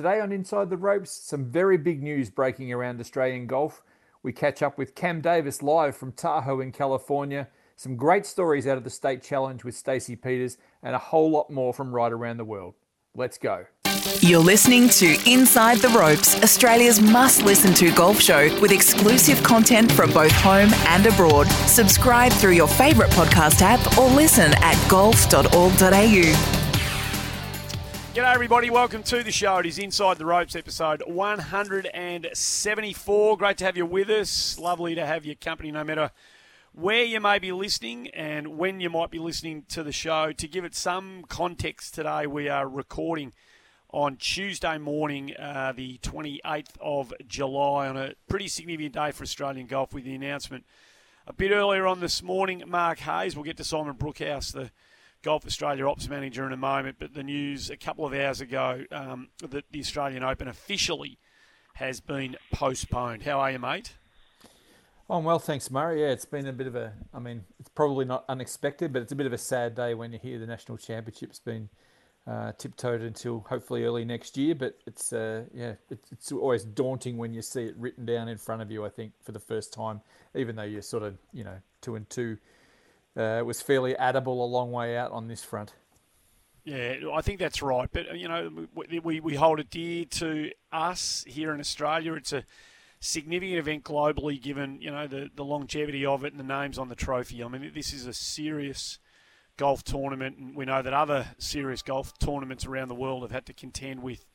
[0.00, 3.82] Today on Inside the Ropes, some very big news breaking around Australian golf.
[4.22, 7.48] We catch up with Cam Davis live from Tahoe in California.
[7.76, 11.50] Some great stories out of the state challenge with Stacey Peters, and a whole lot
[11.50, 12.76] more from right around the world.
[13.14, 13.66] Let's go.
[14.20, 19.92] You're listening to Inside the Ropes, Australia's must listen to golf show with exclusive content
[19.92, 21.46] from both home and abroad.
[21.66, 26.59] Subscribe through your favourite podcast app or listen at golf.org.au.
[28.20, 28.68] G'day, everybody.
[28.68, 29.56] Welcome to the show.
[29.56, 33.36] It is Inside the Ropes, episode 174.
[33.38, 34.58] Great to have you with us.
[34.58, 36.10] Lovely to have your company, no matter
[36.74, 40.32] where you may be listening and when you might be listening to the show.
[40.32, 43.32] To give it some context today, we are recording
[43.88, 49.66] on Tuesday morning, uh, the 28th of July, on a pretty significant day for Australian
[49.66, 50.66] golf with the announcement
[51.26, 52.64] a bit earlier on this morning.
[52.66, 54.70] Mark Hayes, we'll get to Simon Brookhouse, the
[55.22, 58.84] Golf Australia Ops Manager in a moment, but the news a couple of hours ago
[58.90, 61.18] um, that the Australian Open officially
[61.74, 63.22] has been postponed.
[63.22, 63.94] How are you, mate?
[65.10, 66.02] Oh, well, thanks, Murray.
[66.02, 69.12] Yeah, it's been a bit of a, I mean, it's probably not unexpected, but it's
[69.12, 71.68] a bit of a sad day when you hear the National Championship's been
[72.26, 74.54] uh, tiptoed until hopefully early next year.
[74.54, 78.38] But it's, uh, yeah, it's, it's always daunting when you see it written down in
[78.38, 80.00] front of you, I think, for the first time,
[80.34, 82.38] even though you're sort of, you know, two and two
[83.16, 85.74] uh, was fairly adable a long way out on this front.
[86.64, 87.88] Yeah, I think that's right.
[87.90, 92.14] But you know, we, we hold it dear to us here in Australia.
[92.14, 92.44] It's a
[93.00, 96.88] significant event globally, given you know the the longevity of it and the names on
[96.88, 97.42] the trophy.
[97.42, 98.98] I mean, this is a serious
[99.56, 103.46] golf tournament, and we know that other serious golf tournaments around the world have had
[103.46, 104.26] to contend with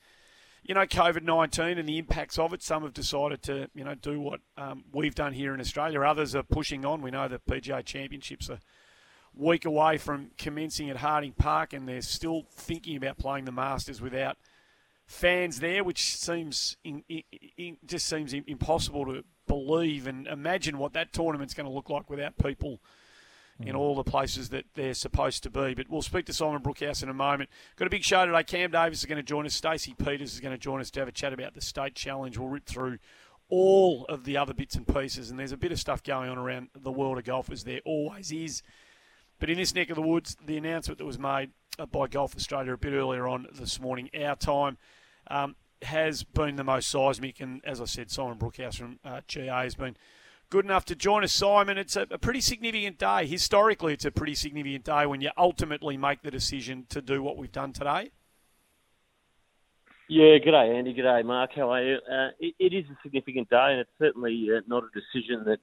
[0.68, 2.64] you know, COVID 19 and the impacts of it.
[2.64, 6.02] Some have decided to, you know, do what um, we've done here in Australia.
[6.02, 7.04] Others are pushing on.
[7.04, 8.60] We know the PGA Championships are
[9.36, 14.02] week away from commencing at Harding Park, and they're still thinking about playing the Masters
[14.02, 14.38] without
[15.06, 17.22] fans there, which seems in, in,
[17.58, 22.10] in, just seems impossible to believe and imagine what that tournament's going to look like
[22.10, 22.80] without people
[23.60, 23.78] in mm.
[23.78, 25.74] all the places that they're supposed to be.
[25.74, 27.50] But we'll speak to Simon Brookhouse in a moment.
[27.78, 28.44] Got a big show today.
[28.44, 29.54] Cam Davis is going to join us.
[29.54, 32.38] Stacey Peters is going to join us to have a chat about the state challenge.
[32.38, 33.00] We'll rip through
[33.50, 36.38] all of the other bits and pieces, and there's a bit of stuff going on
[36.38, 38.64] around the world of golf as there always is.
[39.40, 42.36] But in this neck of the woods, the announcement that was made uh, by Golf
[42.36, 44.78] Australia a bit earlier on this morning, our time,
[45.28, 47.40] um, has been the most seismic.
[47.40, 49.98] And as I said, Simon Brookhouse from uh, GA has been
[50.50, 51.78] good enough to join us, Simon.
[51.78, 53.26] It's a, a, pretty significant day.
[53.26, 57.38] Historically, it's a pretty significant day when you ultimately make the decision to do what
[57.38, 58.12] we've done today.
[60.08, 60.94] Yeah, good day, Andy.
[60.94, 61.52] Good day, Mark.
[61.56, 61.96] How are you?
[61.96, 65.60] Uh, it, it is a significant day, and it's certainly uh, not a decision that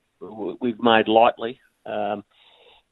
[0.61, 1.61] we've made lightly.
[1.87, 2.25] Um,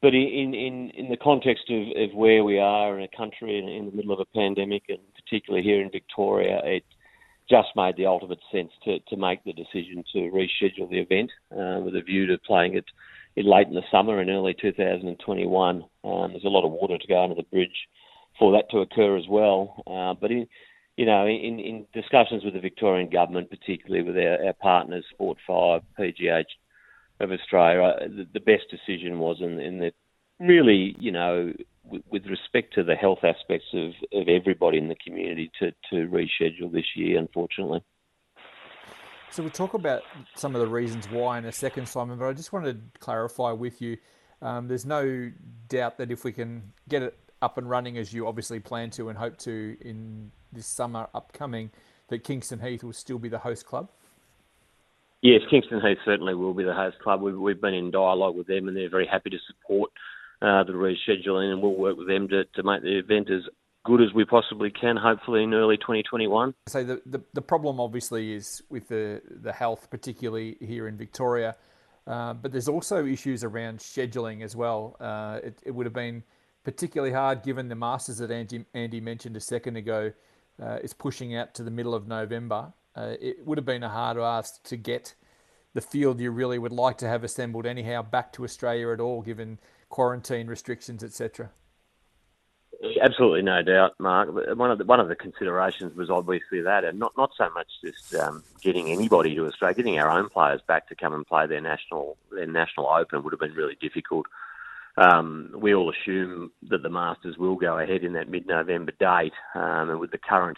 [0.01, 3.67] but in, in, in the context of, of where we are in a country in,
[3.67, 6.83] in the middle of a pandemic, and particularly here in Victoria, it
[7.51, 11.81] just made the ultimate sense to, to make the decision to reschedule the event uh,
[11.81, 12.85] with a view to playing it
[13.35, 15.83] in late in the summer in early 2021.
[16.03, 17.87] Um, there's a lot of water to go under the bridge
[18.39, 19.83] for that to occur as well.
[19.85, 20.47] Uh, but in,
[20.95, 25.37] you know, in, in discussions with the Victorian government, particularly with our, our partners, Sport
[25.45, 26.45] Five, PGA
[27.19, 29.93] of Australia, uh, the, the best decision was in, in that
[30.41, 31.53] really, you know,
[31.83, 36.07] with, with respect to the health aspects of, of everybody in the community to, to
[36.07, 37.83] reschedule this year, unfortunately.
[39.29, 40.01] So we'll talk about
[40.35, 43.51] some of the reasons why in a second, Simon, but I just wanted to clarify
[43.51, 43.97] with you.
[44.41, 45.31] Um, there's no
[45.69, 49.09] doubt that if we can get it up and running as you obviously plan to
[49.09, 51.71] and hope to in this summer upcoming,
[52.09, 53.89] that Kingston Heath will still be the host club?
[55.21, 57.21] Yes, Kingston Heath certainly will be the host club.
[57.21, 59.91] We've, we've been in dialogue with them and they're very happy to support
[60.41, 63.43] uh, the rescheduling, and we'll work with them to, to make the event as
[63.85, 66.53] good as we possibly can, hopefully in early 2021.
[66.67, 71.55] So the, the, the problem obviously is with the, the health, particularly here in Victoria,
[72.07, 74.97] uh, but there's also issues around scheduling as well.
[74.99, 76.23] Uh, it, it, would have been
[76.63, 80.11] particularly hard given the Masters that Andy, Andy mentioned a second ago
[80.61, 82.73] uh, is pushing out to the middle of November.
[82.95, 85.15] Uh, it would have been a hard ask to get
[85.73, 89.21] the field you really would like to have assembled anyhow back to Australia at all,
[89.21, 89.57] given
[89.91, 91.51] quarantine restrictions, etc.
[92.99, 94.29] Absolutely, no doubt, Mark.
[94.57, 97.67] One of the one of the considerations was obviously that, and not not so much
[97.83, 101.45] just um, getting anybody to Australia, getting our own players back to come and play
[101.45, 104.25] their national their national Open would have been really difficult.
[104.97, 109.91] Um, we all assume that the Masters will go ahead in that mid-November date, um,
[109.91, 110.57] and with the current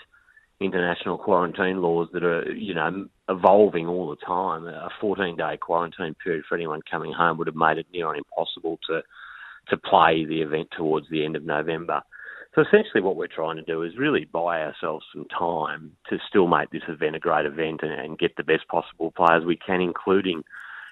[0.59, 6.45] international quarantine laws that are, you know, evolving all the time, a 14-day quarantine period
[6.47, 9.03] for anyone coming home would have made it near on impossible to
[9.69, 12.01] to play the event towards the end of November.
[12.55, 16.47] So essentially, what we're trying to do is really buy ourselves some time to still
[16.47, 19.81] make this event a great event and, and get the best possible players we can,
[19.81, 20.43] including,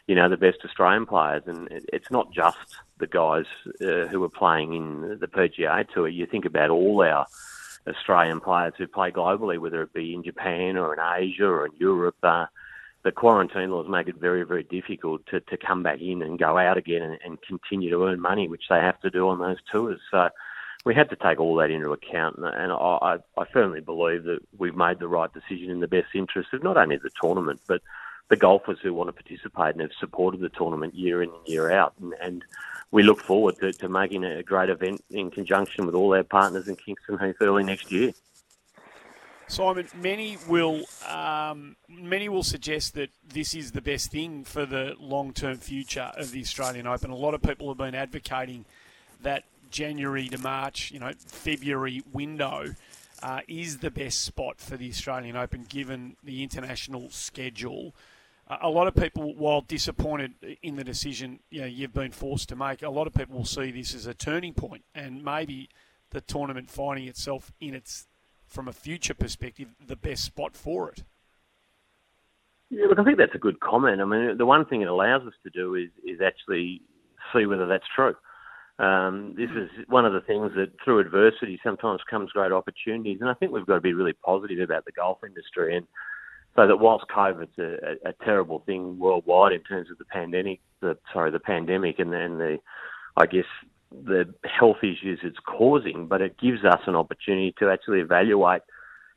[0.07, 1.44] you know, the best Australian players.
[1.45, 2.57] And it's not just
[2.97, 3.45] the guys
[3.79, 6.07] uh, who are playing in the PGA Tour.
[6.07, 7.27] You think about all our
[7.88, 11.74] Australian players who play globally, whether it be in Japan or in Asia or in
[11.77, 12.17] Europe.
[12.24, 12.47] Uh,
[13.03, 16.57] the quarantine laws make it very, very difficult to, to come back in and go
[16.57, 19.57] out again and, and continue to earn money, which they have to do on those
[19.71, 20.00] tours.
[20.12, 20.30] So
[20.86, 24.39] we had to take all that into account, and, and I, I firmly believe that
[24.57, 27.81] we've made the right decision in the best interest of not only the tournament but
[28.31, 31.69] the golfers who want to participate and have supported the tournament year in and year
[31.69, 31.94] out.
[32.00, 32.45] And, and
[32.89, 36.69] we look forward to, to making a great event in conjunction with all our partners
[36.69, 38.13] in Kingston Heath early next year.
[39.51, 44.95] Simon, many will um, many will suggest that this is the best thing for the
[44.98, 47.12] long term future of the Australian Open.
[47.12, 48.63] A lot of people have been advocating
[49.24, 52.75] that January to March, you know, February window
[53.21, 57.94] uh, is the best spot for the Australian Open given the international schedule.
[58.62, 62.56] A lot of people, while disappointed in the decision you know, you've been forced to
[62.56, 65.69] make, a lot of people will see this as a turning point and maybe
[66.12, 68.07] the tournament finding itself in its,
[68.51, 71.03] from a future perspective, the best spot for it.
[72.69, 74.01] Yeah, look, I think that's a good comment.
[74.01, 76.81] I mean, the one thing it allows us to do is, is actually
[77.33, 78.15] see whether that's true.
[78.77, 83.30] Um, this is one of the things that through adversity sometimes comes great opportunities, and
[83.30, 85.77] I think we've got to be really positive about the golf industry.
[85.77, 85.88] And
[86.56, 90.98] so that whilst COVID's a, a terrible thing worldwide in terms of the pandemic, the
[91.13, 92.57] sorry, the pandemic, and then the,
[93.15, 93.45] I guess
[93.91, 98.61] the health issues it's causing, but it gives us an opportunity to actually evaluate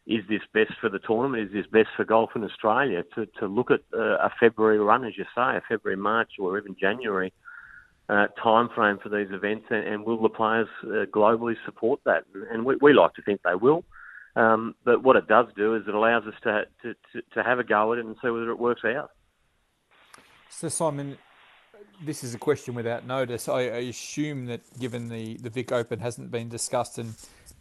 [0.06, 1.44] is this best for the tournament?
[1.44, 3.04] Is this best for golf in Australia?
[3.14, 6.76] To, to look at a February run, as you say, a February, March, or even
[6.78, 7.32] January
[8.08, 12.24] uh, time frame for these events, and, and will the players uh, globally support that?
[12.52, 13.82] And we, we, like to think they will.
[14.36, 17.58] Um, but what it does do is it allows us to, to, to, to have
[17.58, 19.10] a go at it and see whether it works out.
[20.50, 21.16] So, Simon,
[22.02, 23.48] this is a question without notice.
[23.48, 27.14] I, I, assume that given the, the Vic Open hasn't been discussed and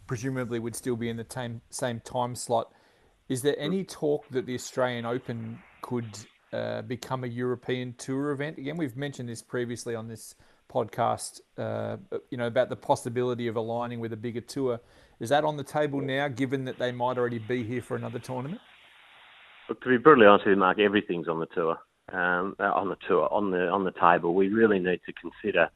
[0.06, 2.72] presumably would still be in the same, same time slot,
[3.28, 6.06] is there any talk that the Australian Open could
[6.54, 8.58] uh, become a European tour event.
[8.58, 10.36] Again, we've mentioned this previously on this
[10.72, 11.96] podcast, uh,
[12.30, 14.80] you know, about the possibility of aligning with a bigger tour.
[15.18, 18.20] Is that on the table now, given that they might already be here for another
[18.20, 18.60] tournament?
[19.68, 21.76] Look, to be brutally honest with you, Mark, everything's on the tour.
[22.12, 24.34] Um, uh, on the tour, on the on the table.
[24.34, 25.70] We really need to consider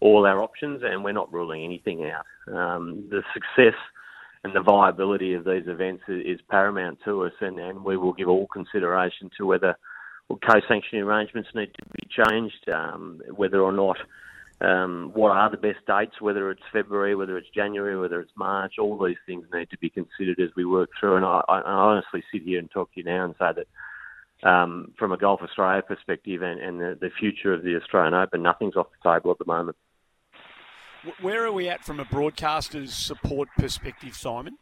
[0.00, 2.26] all our options, and we're not ruling anything out.
[2.52, 3.78] Um, the success
[4.44, 8.28] and the viability of these events is, paramount to us, and, and we will give
[8.28, 9.76] all consideration to whether
[10.28, 12.68] well, co-sanctioning arrangements need to be changed.
[12.68, 13.96] Um, whether or not,
[14.60, 16.20] um, what are the best dates?
[16.20, 19.90] Whether it's February, whether it's January, whether it's March, all these things need to be
[19.90, 21.16] considered as we work through.
[21.16, 23.66] And I, I honestly sit here and talk to you now and say that
[24.44, 28.42] um, from a Golf Australia perspective and, and the, the future of the Australian Open,
[28.42, 29.76] nothing's off the table at the moment.
[31.20, 34.56] Where are we at from a broadcaster's support perspective, Simon?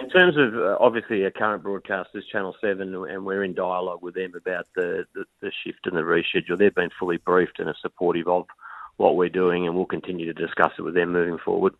[0.00, 4.14] In terms of uh, obviously our current broadcasters, Channel 7, and we're in dialogue with
[4.14, 6.58] them about the, the, the, shift and the reschedule.
[6.58, 8.46] They've been fully briefed and are supportive of
[8.98, 11.74] what we're doing, and we'll continue to discuss it with them moving forward.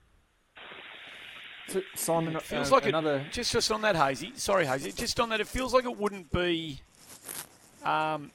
[1.94, 3.16] Simon, it feels uh, like another...
[3.18, 5.96] It, just, just on that, Hazy, sorry, Hazy, just on that, it feels like it
[5.96, 6.80] wouldn't be
[7.84, 8.30] um,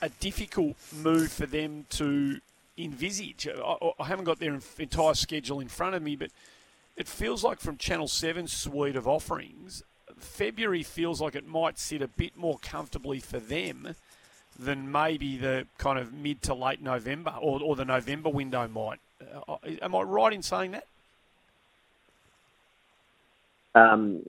[0.00, 2.40] a difficult move for them to
[2.76, 3.48] envisage.
[3.48, 6.30] I, I haven't got their entire schedule in front of me, but
[6.96, 9.82] it feels like from Channel 7's suite of offerings,
[10.18, 13.94] February feels like it might sit a bit more comfortably for them
[14.58, 19.00] than maybe the kind of mid to late November or, or the November window might.
[19.48, 20.86] Uh, am I right in saying that?
[23.74, 24.22] Um,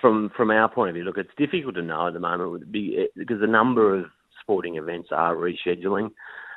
[0.00, 3.40] from from our point of view, look, it's difficult to know at the moment because
[3.40, 4.06] the number of
[4.42, 6.10] sporting events are rescheduling.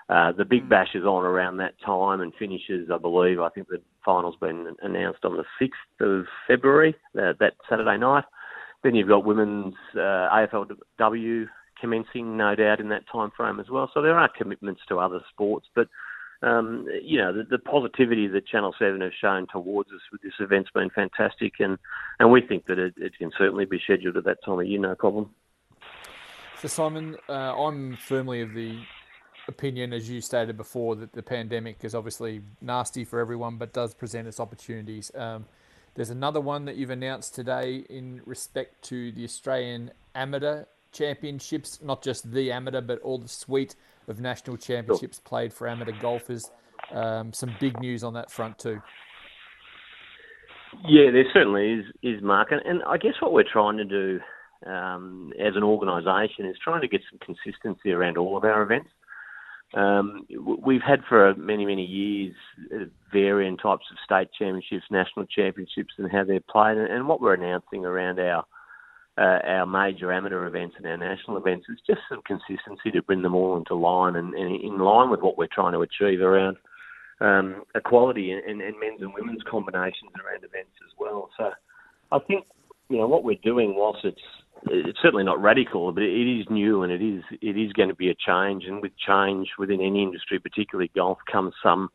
[0.10, 0.70] Uh, the Big mm.
[0.70, 3.40] Bash is on around that time and finishes, I believe.
[3.40, 8.24] I think the final's been announced on the 6th of February, uh, that Saturday night.
[8.84, 11.46] Then you've got women's uh, AFLW
[11.80, 13.90] commencing, no doubt, in that time frame as well.
[13.94, 15.88] So there are commitments to other sports, but
[16.42, 20.34] um, you know the, the, positivity that Channel Seven has shown towards us with this
[20.40, 21.78] event's been fantastic, and
[22.20, 24.80] and we think that it, it can certainly be scheduled at that time of year,
[24.80, 25.30] no problem.
[26.62, 28.80] So Simon, uh, I'm firmly of the
[29.48, 33.94] opinion, as you stated before, that the pandemic is obviously nasty for everyone, but does
[33.94, 35.12] present its opportunities.
[35.16, 35.46] Um,
[35.96, 42.02] there's another one that you've announced today in respect to the Australian Amateur Championships, not
[42.02, 43.76] just the amateur, but all the suite
[44.10, 46.50] of national championships played for amateur golfers.
[46.92, 48.82] Um, some big news on that front too.
[50.88, 52.52] Yeah, there certainly is, is Mark.
[52.52, 54.20] And, and I guess what we're trying to do
[54.66, 58.90] um, as an organisation is trying to get some consistency around all of our events.
[59.76, 60.26] Um,
[60.66, 62.34] we've had for many, many years
[62.74, 66.78] uh, varying types of state championships, national championships, and how they're played.
[66.78, 68.46] And what we're announcing around our
[69.20, 73.22] uh, our major amateur events and our national events is just some consistency to bring
[73.22, 76.56] them all into line and, and in line with what we're trying to achieve around
[77.20, 81.30] um, equality and, and, men's and women's combinations around events as well.
[81.38, 81.50] So
[82.14, 82.46] I think
[82.88, 84.22] you know what we're doing, whilst it's
[84.68, 87.96] it's certainly not radical, but it is new and it is it is going to
[87.96, 88.64] be a change.
[88.66, 91.90] And with change within any industry, particularly golf, comes some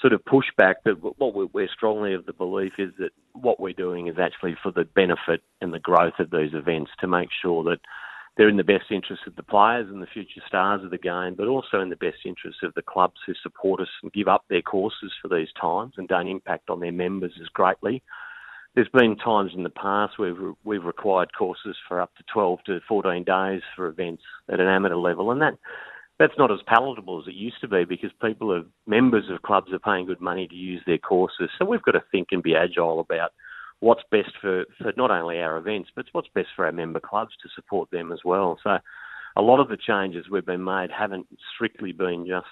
[0.00, 0.74] sort of pushback.
[0.84, 4.72] But what we're strongly of the belief is that what we're doing is actually for
[4.72, 7.80] the benefit and the growth of these events to make sure that
[8.36, 11.34] they're in the best interest of the players and the future stars of the game,
[11.36, 14.44] but also in the best interest of the clubs who support us and give up
[14.50, 18.02] their courses for these times and don't impact on their members as greatly
[18.76, 22.80] there's been times in the past where we've, required courses for up to 12 to
[22.86, 25.54] 14 days for events at an amateur level, and that
[26.18, 29.72] that's not as palatable as it used to be because people are members of clubs
[29.72, 31.50] are paying good money to use their courses.
[31.58, 33.32] So we've got to think and be agile about
[33.80, 37.32] what's best for, for not only our events, but what's best for our member clubs
[37.42, 38.58] to support them as well.
[38.64, 38.78] So
[39.36, 42.46] a lot of the changes we've been made haven't strictly been just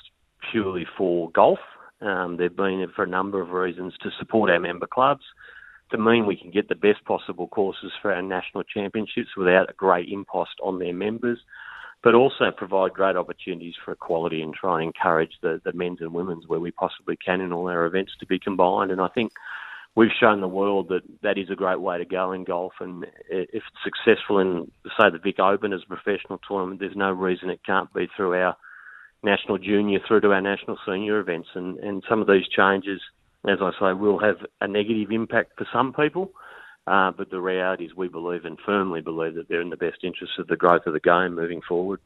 [0.52, 1.58] purely for golf.
[2.02, 5.24] Um, they've been for a number of reasons to support our member clubs
[5.90, 9.74] to mean we can get the best possible courses for our national championships without a
[9.74, 11.38] great impost on their members,
[12.04, 16.12] but also provide great opportunities for equality and try and encourage the, the men's and
[16.12, 18.92] women's where we possibly can in all our events to be combined.
[18.92, 19.32] And I think
[19.96, 22.74] we've shown the world that that is a great way to go in golf.
[22.78, 27.10] And if it's successful in, say, the Vic Open as a professional tournament, there's no
[27.10, 28.54] reason it can't be through our
[29.22, 31.48] national junior through to our national senior events.
[31.54, 33.00] And, and some of these changes–
[33.46, 36.32] as I say, will have a negative impact for some people.
[36.86, 40.04] Uh, but the reality is, we believe and firmly believe that they're in the best
[40.04, 42.00] interest of the growth of the game moving forward.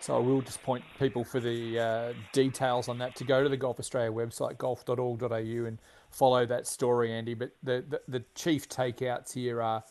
[0.00, 3.48] So I will just point people for the uh, details on that to go to
[3.48, 5.78] the Golf Australia website, golf.org.au, and
[6.10, 7.34] follow that story, Andy.
[7.34, 9.82] But the, the, the chief takeouts here are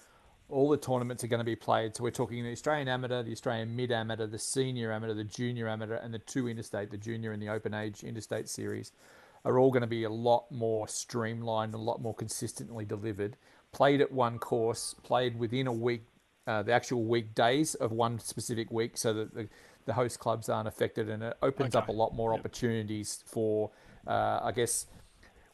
[0.47, 1.95] all the tournaments are going to be played.
[1.95, 5.67] So we're talking the Australian Amateur, the Australian Mid Amateur, the Senior Amateur, the Junior
[5.67, 8.91] Amateur, and the two Interstate, the Junior and the Open Age Interstate Series
[9.43, 13.37] are all going to be a lot more streamlined, a lot more consistently delivered.
[13.75, 16.03] Played at one course, played within a week,
[16.47, 19.49] uh, the actual weekdays of one specific week, so that the,
[19.83, 21.83] the host clubs aren't affected, and it opens okay.
[21.83, 22.39] up a lot more yep.
[22.39, 23.69] opportunities for,
[24.07, 24.85] uh, I guess,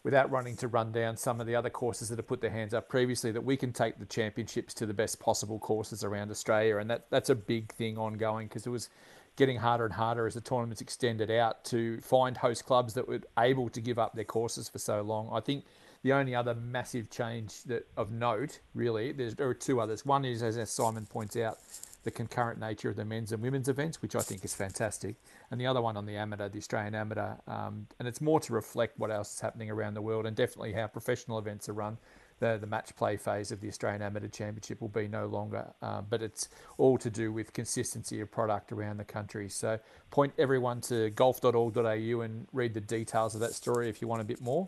[0.03, 2.75] without running to run down some of the other courses that have put their hands
[2.75, 6.77] up previously, that we can take the championships to the best possible courses around Australia,
[6.77, 8.89] and that that's a big thing ongoing because it was
[9.35, 13.21] getting harder and harder as the tournaments extended out to find host clubs that were
[13.39, 15.27] able to give up their courses for so long.
[15.33, 15.65] I think
[16.03, 20.05] the only other massive change that of note, really, there are two others.
[20.05, 21.57] One is, as Simon points out,
[22.03, 25.15] the concurrent nature of the men's and women's events, which I think is fantastic,
[25.51, 28.53] and the other one on the amateur, the Australian amateur, um, and it's more to
[28.53, 31.97] reflect what else is happening around the world and definitely how professional events are run
[32.41, 35.67] the, the match play phase of the Australian Amateur Championship will be no longer.
[35.81, 39.47] Um, but it's all to do with consistency of product around the country.
[39.47, 39.79] So
[40.09, 44.25] point everyone to golf.org.au and read the details of that story if you want a
[44.25, 44.67] bit more.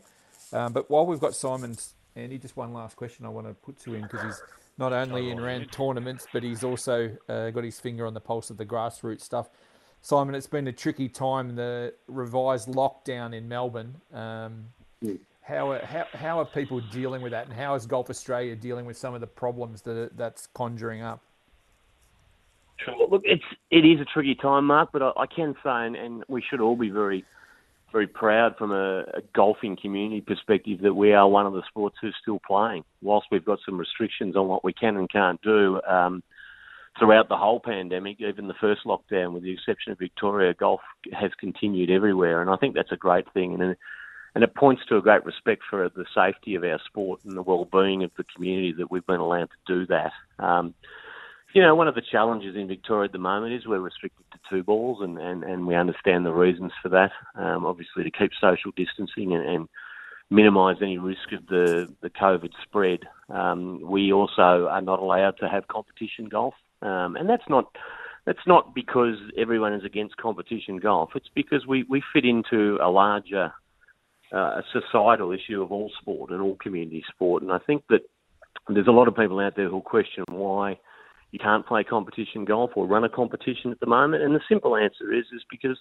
[0.51, 3.79] Um, but while we've got Simon's, Andy, just one last question I want to put
[3.81, 4.41] to him because he's
[4.77, 8.49] not only in around tournaments, but he's also uh, got his finger on the pulse
[8.49, 9.49] of the grassroots stuff.
[10.01, 13.95] Simon, it's been a tricky time, the revised lockdown in Melbourne.
[14.13, 14.65] Um,
[15.03, 18.55] mm how are, how, how are people dealing with that, and how is Golf Australia
[18.55, 21.21] dealing with some of the problems that that's conjuring up?
[22.77, 23.07] Sure.
[23.09, 26.23] Look, it's it is a tricky time, Mark, but I, I can say, and, and,
[26.27, 27.25] we should all be very
[27.93, 31.95] very proud from a, a, golfing community perspective that we are one of the sports
[32.01, 32.83] who's still playing.
[33.01, 35.79] Whilst we've got some restrictions on what we can and can't do.
[35.87, 36.23] Um,
[36.99, 40.81] throughout the whole pandemic, even the first lockdown, with the exception of Victoria, golf
[41.13, 43.61] has continued everywhere, and I think that's a great thing.
[43.61, 43.75] And
[44.35, 47.43] and it points to a great respect for the safety of our sport and the
[47.43, 50.11] well-being of the community that we've been allowed to do that.
[50.39, 50.73] Um,
[51.53, 54.39] you know, one of the challenges in Victoria at the moment is we're restricted to
[54.49, 57.11] two balls, and, and, and we understand the reasons for that.
[57.35, 59.69] Um, obviously, to keep social distancing and, and
[60.31, 63.01] minimise any risk of the, the COVID spread.
[63.29, 67.65] Um, we also are not allowed to have competition golf, um, and that's not
[68.25, 71.09] that's not because everyone is against competition golf.
[71.13, 73.51] It's because we, we fit into a larger
[74.31, 77.43] uh, societal issue of all sport and all community sport.
[77.43, 77.99] And I think that
[78.69, 80.79] there's a lot of people out there who question why
[81.33, 84.21] you can't play competition golf or run a competition at the moment.
[84.21, 85.79] And the simple answer is is because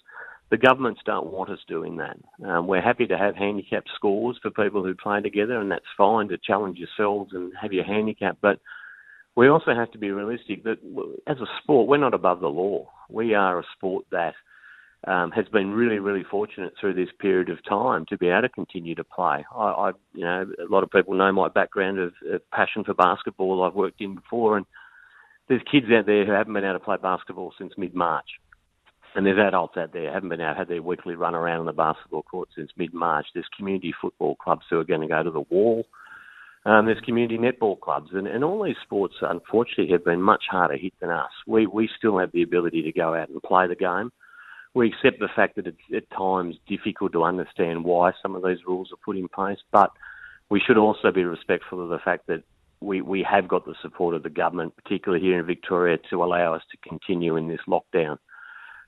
[0.49, 2.17] the governments don't want us doing that.
[2.43, 6.27] Um, we're happy to have handicap scores for people who play together, and that's fine
[6.29, 8.39] to challenge yourselves and have your handicap.
[8.41, 8.59] But
[9.35, 10.79] we also have to be realistic that
[11.27, 12.89] as a sport, we're not above the law.
[13.07, 14.33] We are a sport that
[15.05, 18.49] um, has been really, really fortunate through this period of time to be able to
[18.49, 19.45] continue to play.
[19.55, 22.95] I, I you know, a lot of people know my background of, of passion for
[22.95, 23.63] basketball.
[23.63, 24.65] I've worked in before, and
[25.47, 28.27] there's kids out there who haven't been able to play basketball since mid March.
[29.15, 31.65] And there's adults out there who haven't been out had their weekly run around on
[31.65, 33.27] the basketball court since mid March.
[33.33, 35.85] There's community football clubs who are going to go to the wall.
[36.65, 40.77] Um, there's community netball clubs, and, and all these sports, unfortunately, have been much harder
[40.77, 41.31] hit than us.
[41.45, 44.11] We we still have the ability to go out and play the game.
[44.73, 48.65] We accept the fact that it's at times difficult to understand why some of these
[48.65, 49.91] rules are put in place, but
[50.49, 52.43] we should also be respectful of the fact that
[52.83, 56.53] we, we have got the support of the government, particularly here in Victoria, to allow
[56.53, 58.17] us to continue in this lockdown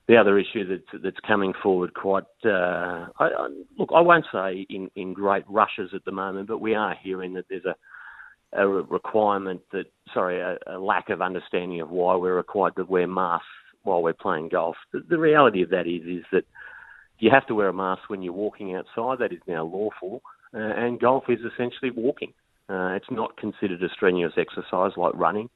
[0.08, 3.48] the other issue that's that's coming forward quite uh, I, I,
[3.78, 7.34] look I won't say in, in great rushes at the moment, but we are hearing
[7.34, 7.74] that there's a
[8.56, 13.08] a requirement that sorry a, a lack of understanding of why we're required to wear
[13.08, 13.46] masks
[13.82, 14.76] while we're playing golf.
[14.92, 16.44] The, the reality of that is is that
[17.18, 19.18] you have to wear a mask when you're walking outside.
[19.18, 20.22] That is now lawful,
[20.54, 22.32] uh, and golf is essentially walking.
[22.68, 25.48] Uh, it's not considered a strenuous exercise like running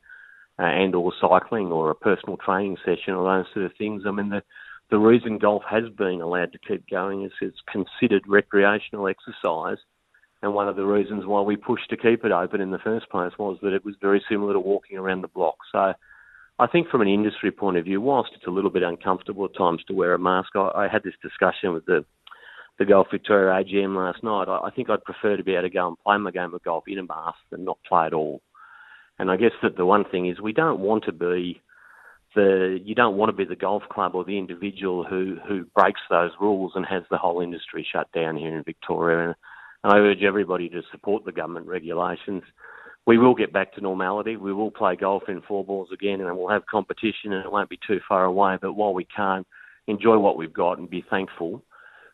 [0.59, 4.03] uh, and or cycling or a personal training session or those sort of things.
[4.07, 4.43] I mean, the,
[4.91, 9.79] the reason golf has been allowed to keep going is it's considered recreational exercise.
[10.43, 13.11] And one of the reasons why we pushed to keep it open in the first
[13.11, 15.57] place was that it was very similar to walking around the block.
[15.71, 15.93] So
[16.59, 19.57] I think from an industry point of view, whilst it's a little bit uncomfortable at
[19.57, 22.05] times to wear a mask, I, I had this discussion with the
[22.81, 24.49] the Golf Victoria AGM last night.
[24.49, 26.65] I, I think I'd prefer to be able to go and play my game of
[26.65, 28.41] golf in a mask than not play at all.
[29.19, 31.61] And I guess that the one thing is we don't want to be
[32.35, 36.01] the you don't want to be the golf club or the individual who who breaks
[36.09, 39.27] those rules and has the whole industry shut down here in Victoria.
[39.27, 39.35] And,
[39.85, 42.43] and I urge everybody to support the government regulations.
[43.07, 44.37] We will get back to normality.
[44.37, 47.69] We will play golf in four balls again, and we'll have competition, and it won't
[47.69, 48.57] be too far away.
[48.61, 49.47] But while we can't
[49.87, 51.63] enjoy what we've got and be thankful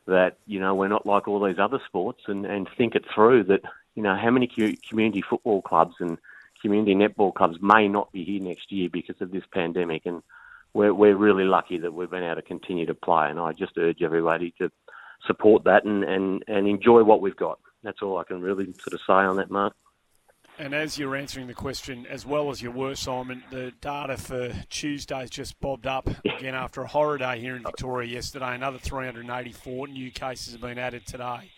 [0.06, 3.44] that you know we're not like all these other sports, and and think it through
[3.44, 3.62] that
[3.94, 4.46] you know how many
[4.88, 6.18] community football clubs and
[6.62, 10.22] community netball clubs may not be here next year because of this pandemic, and
[10.74, 13.28] we're we're really lucky that we've been able to continue to play.
[13.28, 14.70] And I just urge everybody to
[15.26, 17.58] support that and and and enjoy what we've got.
[17.82, 19.74] That's all I can really sort of say on that, Mark.
[20.58, 24.52] And as you're answering the question, as well as your were, Simon, the data for
[24.70, 28.54] Tuesday's just bobbed up again after a horror day here in Victoria yesterday.
[28.54, 31.50] Another 384 new cases have been added today.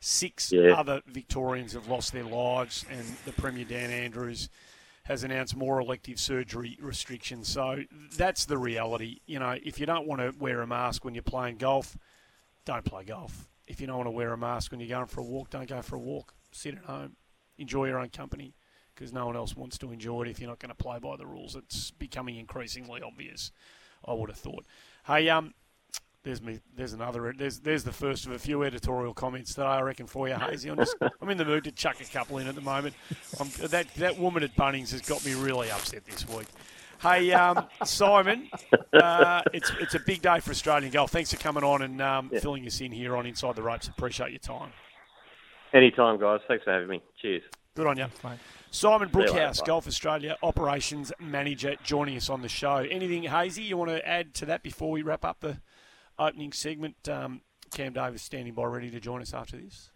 [0.00, 0.72] Six yeah.
[0.72, 4.48] other Victorians have lost their lives, and the Premier Dan Andrews
[5.04, 7.48] has announced more elective surgery restrictions.
[7.48, 7.84] So
[8.16, 9.20] that's the reality.
[9.26, 11.98] You know, if you don't want to wear a mask when you're playing golf,
[12.64, 13.48] don't play golf.
[13.66, 15.68] If you don't want to wear a mask when you're going for a walk, don't
[15.68, 16.34] go for a walk.
[16.52, 17.16] Sit at home,
[17.58, 18.54] enjoy your own company,
[18.94, 21.16] because no one else wants to enjoy it if you're not going to play by
[21.16, 21.54] the rules.
[21.54, 23.52] It's becoming increasingly obvious.
[24.06, 24.64] I would have thought.
[25.06, 25.54] Hey, um,
[26.24, 26.60] there's me.
[26.74, 27.32] There's another.
[27.36, 30.68] There's there's the first of a few editorial comments that I reckon for you, Hazy.
[30.68, 32.94] I'm just I'm in the mood to chuck a couple in at the moment.
[33.40, 36.48] I'm, that that woman at Bunnings has got me really upset this week.
[37.00, 38.50] Hey, um, Simon,
[38.92, 41.12] uh, it's it's a big day for Australian golf.
[41.12, 42.40] Thanks for coming on and um, yeah.
[42.40, 43.88] filling us in here on Inside the Ropes.
[43.88, 44.72] Appreciate your time.
[45.72, 46.40] Anytime, guys.
[46.48, 47.02] Thanks for having me.
[47.20, 47.42] Cheers.
[47.74, 48.06] Good on you.
[48.70, 52.76] Simon Brookhouse, Golf Australia Operations Manager, joining us on the show.
[52.76, 55.60] Anything, Hazy, you want to add to that before we wrap up the
[56.18, 57.08] opening segment.
[57.08, 59.90] Um, Cam Davis standing by, ready to join us after this.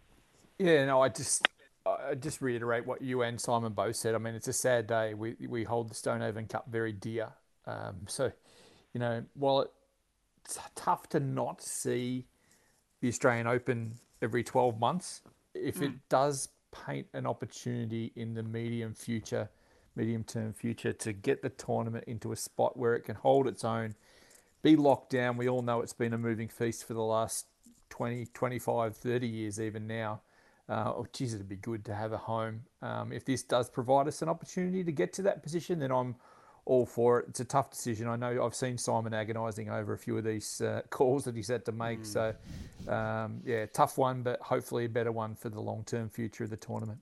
[0.59, 1.49] Yeah, no, I just
[1.85, 4.15] I just reiterate what you and Simon both said.
[4.15, 5.15] I mean, it's a sad day.
[5.15, 7.31] We we hold the Stonehaven Cup very dear.
[7.67, 8.31] Um, so,
[8.93, 9.67] you know, while
[10.45, 12.27] it's tough to not see
[13.01, 15.23] the Australian Open every 12 months,
[15.55, 15.83] if mm.
[15.83, 16.49] it does
[16.87, 19.51] paint an opportunity in the medium future,
[19.95, 23.65] medium term future, to get the tournament into a spot where it can hold its
[23.65, 23.95] own
[24.63, 25.37] be locked down.
[25.37, 27.47] We all know it's been a moving feast for the last
[27.91, 30.23] 20, 25, 30 years, even now.
[30.69, 32.63] Uh, oh, geez, it'd be good to have a home.
[32.81, 36.15] Um, if this does provide us an opportunity to get to that position, then I'm
[36.65, 37.27] all for it.
[37.29, 38.09] It's a tough decision.
[38.09, 41.49] I know I've seen Simon agonising over a few of these uh, calls that he's
[41.49, 42.03] had to make.
[42.03, 42.07] Mm.
[42.07, 46.45] So, um, yeah, tough one, but hopefully a better one for the long term future
[46.45, 47.01] of the tournament.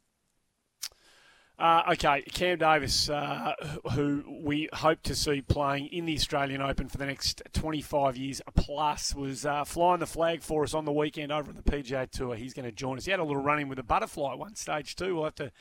[1.59, 3.53] Uh, okay, Cam Davis, uh,
[3.93, 8.41] who we hope to see playing in the Australian Open for the next 25 years
[8.55, 12.11] plus, was uh, flying the flag for us on the weekend over on the PGA
[12.11, 12.35] Tour.
[12.35, 13.05] He's going to join us.
[13.05, 15.15] He had a little running with a butterfly at one stage too.
[15.15, 15.53] We'll have to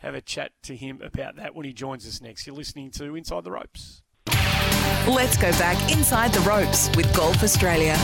[0.00, 2.46] have a chat to him about that when he joins us next.
[2.46, 4.02] You're listening to Inside the Ropes.
[5.06, 7.96] Let's go back inside the ropes with Golf Australia.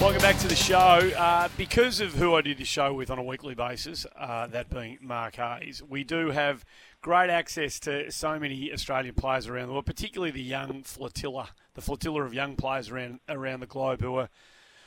[0.00, 0.76] Welcome back to the show.
[1.16, 4.68] Uh, because of who I do the show with on a weekly basis, uh, that
[4.68, 6.64] being Mark Hayes, we do have
[7.00, 11.80] great access to so many Australian players around the world, particularly the young flotilla, the
[11.80, 14.28] flotilla of young players around around the globe who are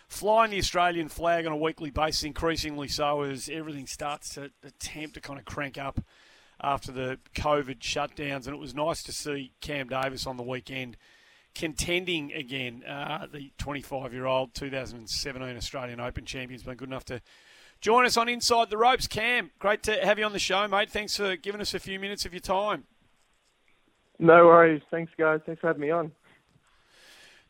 [0.07, 5.15] flying the Australian flag on a weekly basis, increasingly so as everything starts to attempt
[5.15, 5.99] to kind of crank up
[6.61, 8.45] after the COVID shutdowns.
[8.45, 10.97] And it was nice to see Cam Davis on the weekend
[11.53, 12.83] contending again.
[12.83, 17.21] Uh, the 25 year old 2017 Australian Open champion's been good enough to
[17.81, 19.07] join us on Inside the Ropes.
[19.07, 20.89] Cam, great to have you on the show, mate.
[20.89, 22.85] Thanks for giving us a few minutes of your time.
[24.19, 24.81] No worries.
[24.89, 25.41] Thanks, guys.
[25.45, 26.11] Thanks for having me on.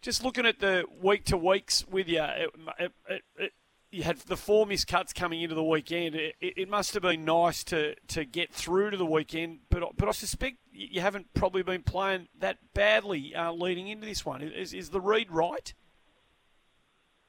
[0.02, 3.54] Just looking at the week to weeks with you, it, it, it,
[3.92, 6.16] you had the four missed cuts coming into the weekend.
[6.16, 10.08] It, it, must have been nice to, to get through to the weekend, but but
[10.08, 14.42] I suspect you haven't probably been playing that badly uh, leading into this one.
[14.42, 15.74] Is is the read right?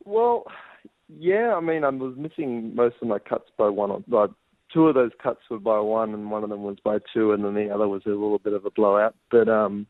[0.05, 0.45] Well,
[1.09, 1.55] yeah.
[1.55, 3.91] I mean, I was missing most of my cuts by one.
[3.91, 4.27] Or, by
[4.73, 7.45] two of those cuts were by one, and one of them was by two, and
[7.45, 9.15] then the other was a little bit of a blowout.
[9.31, 9.87] But um,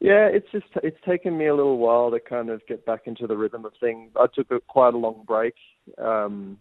[0.00, 3.26] yeah, it's just it's taken me a little while to kind of get back into
[3.26, 4.12] the rhythm of things.
[4.16, 5.54] I took a, quite a long break
[5.98, 6.58] um,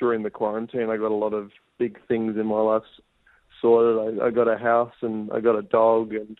[0.00, 0.88] during the quarantine.
[0.88, 2.82] I got a lot of big things in my life
[3.60, 4.20] sorted.
[4.20, 6.38] I, I got a house and I got a dog, and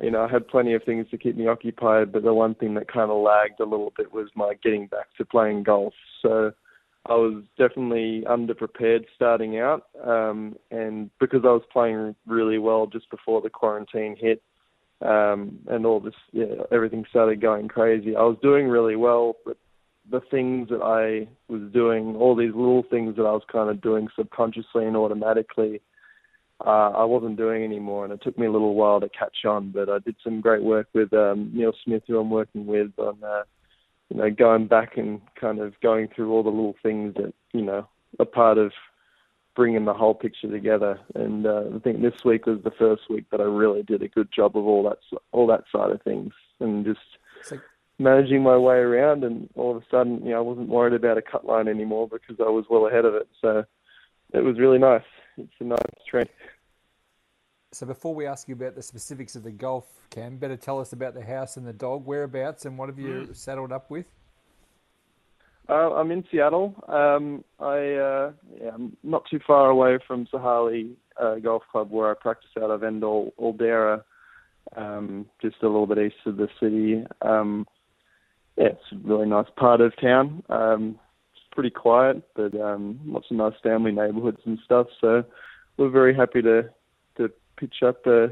[0.00, 2.12] you know I had plenty of things to keep me occupied.
[2.12, 5.06] But the one thing that kind of lagged a little bit was my getting back
[5.16, 5.94] to playing golf.
[6.22, 6.52] So
[7.06, 13.10] I was definitely underprepared starting out, um, and because I was playing really well just
[13.10, 14.40] before the quarantine hit
[15.00, 18.16] um, and all this, yeah, everything started going crazy.
[18.16, 19.56] I was doing really well, but
[20.10, 23.80] the things that I was doing, all these little things that I was kind of
[23.80, 25.80] doing subconsciously and automatically,
[26.64, 29.70] uh, I wasn't doing anymore, and it took me a little while to catch on.
[29.70, 33.18] But I did some great work with um, Neil Smith, who I'm working with, on
[33.22, 33.42] uh,
[34.08, 37.62] you know going back and kind of going through all the little things that you
[37.62, 37.86] know
[38.18, 38.72] are part of
[39.58, 41.00] bringing the whole picture together.
[41.16, 44.08] And uh, I think this week was the first week that I really did a
[44.08, 44.98] good job of all that
[45.32, 47.00] all that side of things, and just
[47.50, 47.60] like...
[47.98, 49.24] managing my way around.
[49.24, 52.06] And all of a sudden, you know, I wasn't worried about a cut line anymore
[52.08, 53.28] because I was well ahead of it.
[53.42, 53.64] So
[54.32, 55.08] it was really nice.
[55.36, 56.28] It's a nice trend.
[57.72, 60.92] So before we ask you about the specifics of the golf, Cam, better tell us
[60.92, 62.06] about the house and the dog.
[62.06, 63.36] Whereabouts and what have you mm.
[63.36, 64.06] saddled up with?
[65.68, 66.74] Uh, I'm in Seattle.
[66.88, 72.10] Um, I uh, yeah, I'm not too far away from Sahalee uh, Golf Club where
[72.10, 74.02] I practice out of Endall, Aldarra,
[74.76, 77.04] um, just a little bit east of the city.
[77.22, 77.66] Um,
[78.56, 80.42] yeah, it's a really nice part of town.
[80.48, 80.98] Um,
[81.32, 84.86] it's pretty quiet, but um, lots of nice family neighborhoods and stuff.
[85.00, 85.22] So
[85.76, 86.70] we're very happy to
[87.18, 88.28] to pitch up a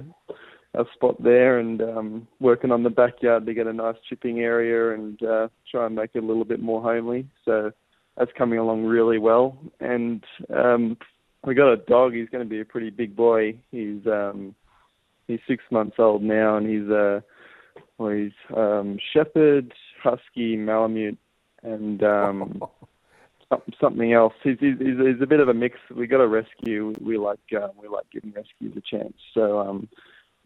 [0.77, 4.95] a spot there and um, working on the backyard to get a nice chipping area
[4.95, 7.27] and uh, try and make it a little bit more homely.
[7.45, 7.73] So
[8.17, 9.59] that's coming along really well.
[9.81, 10.23] And
[10.55, 10.97] um,
[11.45, 12.15] we got a dog.
[12.15, 13.55] He's going to be a pretty big boy.
[13.71, 14.55] He's um,
[15.27, 17.21] he's six months old now, and he's a uh,
[17.99, 21.19] well, he's um, shepherd, husky, malamute,
[21.63, 22.63] and um,
[23.81, 24.35] something else.
[24.43, 25.79] He's, he's he's a bit of a mix.
[25.95, 26.93] We got a rescue.
[27.01, 29.15] We like uh, we like giving rescues a chance.
[29.33, 29.89] So um,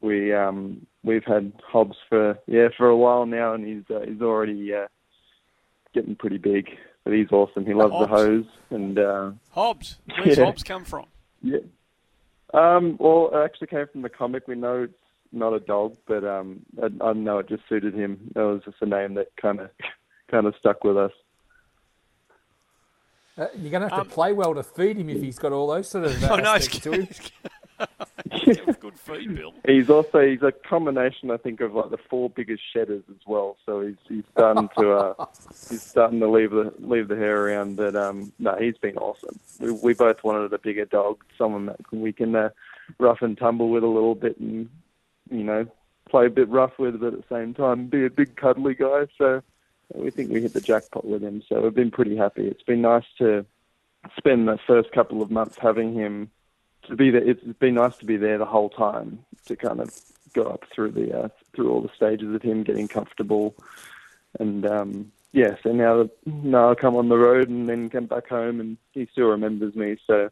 [0.01, 4.21] we um we've had Hobbes for yeah for a while now, and he's uh, he's
[4.21, 4.87] already uh,
[5.95, 6.69] getting pretty big.
[7.05, 7.65] But he's awesome.
[7.65, 8.11] He loves Hobbes.
[8.11, 9.99] the hose and uh, Hobbes.
[10.19, 10.45] Where's yeah.
[10.45, 11.07] Hobbes come from?
[11.43, 11.59] Yeah.
[12.53, 14.47] Um, well, it actually came from the comic.
[14.49, 14.95] We know it's
[15.33, 18.31] not a dog, but um, I, I know it just suited him.
[18.35, 19.71] That was just a name that kind of
[20.31, 21.13] kind of stuck with us.
[23.39, 25.53] Uh, you're going to have to um, play well to feed him if he's got
[25.53, 27.09] all those sort of uh, oh, no, to him.
[28.81, 29.55] Good feed, Bill.
[29.67, 33.57] He's also he's a combination, I think, of like the four biggest shedders as well.
[33.67, 35.27] So he's he's starting to uh,
[35.69, 37.77] he's starting to leave the leave the hair around.
[37.77, 39.39] But um, no, he's been awesome.
[39.59, 42.51] We we both wanted a bigger dog, someone that we can uh,
[42.99, 44.69] rough and tumble with a little bit, and
[45.31, 45.67] you know
[46.09, 49.07] play a bit rough with, but at the same time be a big cuddly guy.
[49.17, 49.43] So
[49.95, 51.43] we think we hit the jackpot with him.
[51.49, 52.47] So we've been pretty happy.
[52.47, 53.45] It's been nice to
[54.17, 56.31] spend the first couple of months having him
[56.91, 57.23] to be there.
[57.23, 59.91] It's been nice to be there the whole time to kind of
[60.35, 63.55] go up through the uh, through all the stages of him getting comfortable,
[64.39, 65.57] and um, yeah.
[65.63, 69.09] So now now I come on the road and then come back home, and he
[69.13, 69.97] still remembers me.
[70.07, 70.29] So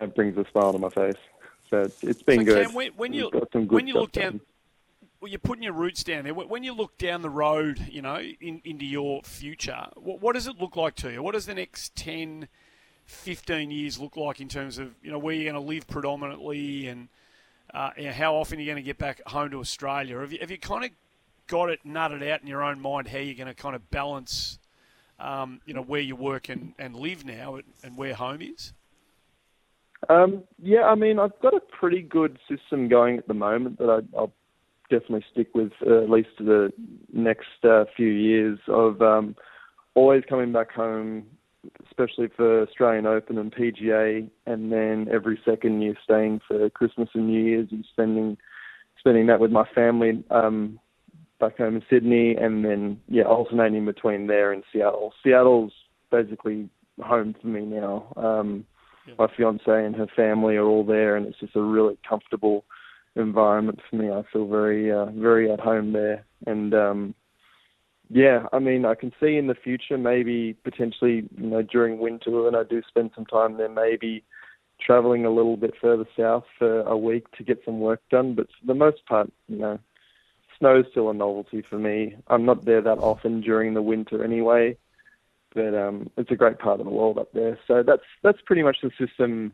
[0.00, 1.14] it brings a smile to my face.
[1.70, 2.66] So it's, it's been so good.
[2.66, 4.40] Cam, when, when you when you look down.
[5.20, 6.34] Well, you're putting your roots down there.
[6.34, 10.46] When you look down the road, you know, in, into your future, what, what does
[10.46, 11.22] it look like to you?
[11.22, 12.46] What does the next 10,
[13.06, 16.88] 15 years look like in terms of you know where you're going to live predominantly
[16.88, 17.08] and
[17.74, 20.18] uh, you know, how often you're going to get back home to Australia.
[20.20, 20.90] Have you, have you kind of
[21.48, 24.58] got it nutted out in your own mind how you're going to kind of balance,
[25.18, 28.72] um, you know, where you work and, and live now and, where home is?
[30.08, 33.88] Um, yeah, I mean, I've got a pretty good system going at the moment that
[33.88, 34.32] I, will
[34.90, 36.72] definitely stick with uh, at least the
[37.12, 39.34] next uh, few years of um,
[39.94, 41.24] always coming back home,
[41.86, 47.28] especially for Australian Open and PGA, and then every second year staying for Christmas and
[47.28, 48.36] New Year's and spending
[48.98, 50.78] spending that with my family um,
[51.38, 55.12] back home in Sydney, and then yeah, alternating between there and Seattle.
[55.22, 55.72] Seattle's
[56.10, 56.68] basically
[57.02, 58.12] home for me now.
[58.16, 58.64] Um,
[59.06, 59.14] yeah.
[59.18, 62.64] My fiance and her family are all there, and it's just a really comfortable
[63.16, 64.10] environment for me.
[64.10, 67.14] I feel very uh, very at home there, and um,
[68.14, 72.30] yeah, I mean, I can see in the future maybe potentially, you know, during winter
[72.30, 74.22] when I do spend some time there, maybe
[74.80, 78.36] traveling a little bit further south for a week to get some work done.
[78.36, 79.80] But for the most part, you know,
[80.56, 82.14] snow's still a novelty for me.
[82.28, 84.76] I'm not there that often during the winter anyway,
[85.52, 87.58] but um, it's a great part of the world up there.
[87.66, 89.52] So that's that's pretty much the system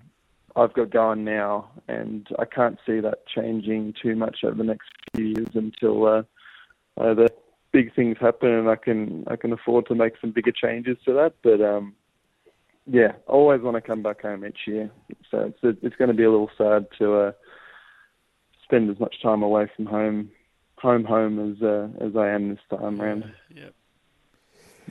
[0.54, 4.90] I've got going now, and I can't see that changing too much over the next
[5.16, 6.22] few years until uh,
[6.98, 7.28] either
[7.72, 11.12] big things happen and I can I can afford to make some bigger changes to
[11.14, 11.34] that.
[11.42, 11.94] But um,
[12.86, 14.90] yeah, I always want to come back home each year.
[15.30, 17.32] So it's it's going to be a little sad to uh,
[18.64, 20.30] spend as much time away from home,
[20.76, 23.32] home home as uh, as I am this time around.
[23.54, 23.68] Yeah.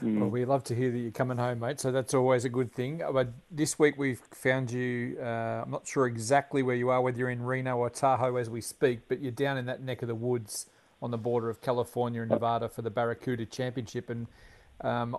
[0.02, 0.22] Mm.
[0.22, 1.82] Well, we love to hear that you're coming home, mate.
[1.82, 3.02] So that's always a good thing.
[3.12, 5.18] But this week we've found you.
[5.22, 8.50] Uh, I'm not sure exactly where you are, whether you're in Reno or Tahoe as
[8.50, 10.68] we speak, but you're down in that neck of the woods
[11.02, 14.10] on the border of California and Nevada for the Barracuda Championship.
[14.10, 14.28] And
[14.82, 15.16] um,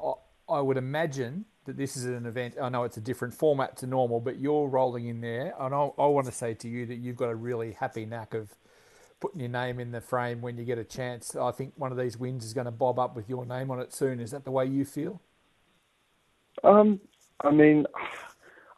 [0.48, 2.56] I, would imagine that this is an event.
[2.60, 5.54] I know it's a different format to normal, but you're rolling in there.
[5.58, 8.34] And I, I want to say to you that you've got a really happy knack
[8.34, 8.50] of
[9.20, 11.36] putting your name in the frame when you get a chance.
[11.36, 13.80] I think one of these wins is going to bob up with your name on
[13.80, 14.20] it soon.
[14.20, 15.20] Is that the way you feel?
[16.64, 17.00] Um,
[17.42, 17.86] I mean,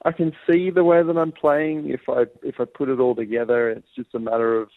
[0.04, 1.90] I can see the way that I'm playing.
[1.90, 4.68] If I if I put it all together, it's just a matter of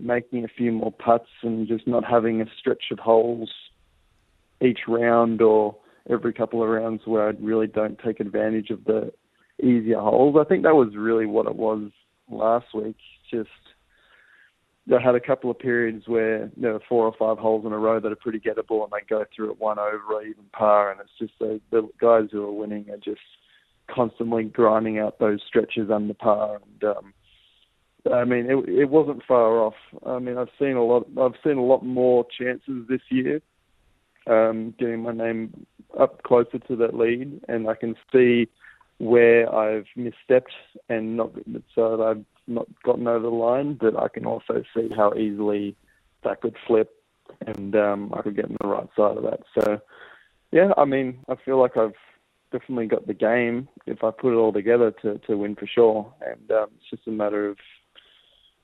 [0.00, 3.50] making a few more putts and just not having a stretch of holes
[4.60, 5.76] each round or
[6.10, 9.12] every couple of rounds where I really don't take advantage of the
[9.62, 10.36] easier holes.
[10.38, 11.90] I think that was really what it was
[12.28, 12.96] last week.
[13.30, 13.48] Just
[14.92, 17.78] I had a couple of periods where there were four or five holes in a
[17.78, 20.90] row that are pretty gettable and they go through at one over or even par
[20.90, 23.20] and it's just the, the guys who are winning are just
[23.88, 27.13] constantly grinding out those stretches under par and um
[28.12, 29.74] I mean, it, it wasn't far off.
[30.04, 31.06] I mean, I've seen a lot.
[31.18, 33.40] I've seen a lot more chances this year,
[34.26, 35.66] um, getting my name
[35.98, 38.48] up closer to that lead, and I can see
[38.98, 40.52] where I've misstepped
[40.88, 41.32] and not
[41.74, 43.74] so that I've not gotten over the line.
[43.80, 45.74] But I can also see how easily
[46.24, 46.94] that could flip,
[47.46, 49.40] and um, I could get on the right side of that.
[49.58, 49.80] So,
[50.52, 51.94] yeah, I mean, I feel like I've
[52.52, 56.12] definitely got the game if I put it all together to to win for sure,
[56.20, 57.56] and um, it's just a matter of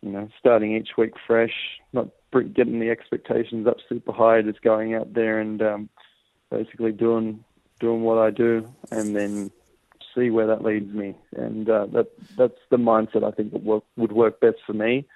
[0.03, 1.55] you know, starting each week fresh,
[1.93, 2.09] not
[2.55, 5.89] getting the expectations up super high, just going out there and um,
[6.51, 7.45] basically doing
[7.81, 9.51] doing what I do, and then
[10.15, 11.15] see where that leads me.
[11.37, 15.07] And uh, that that's the mindset I think would work, would work best for me,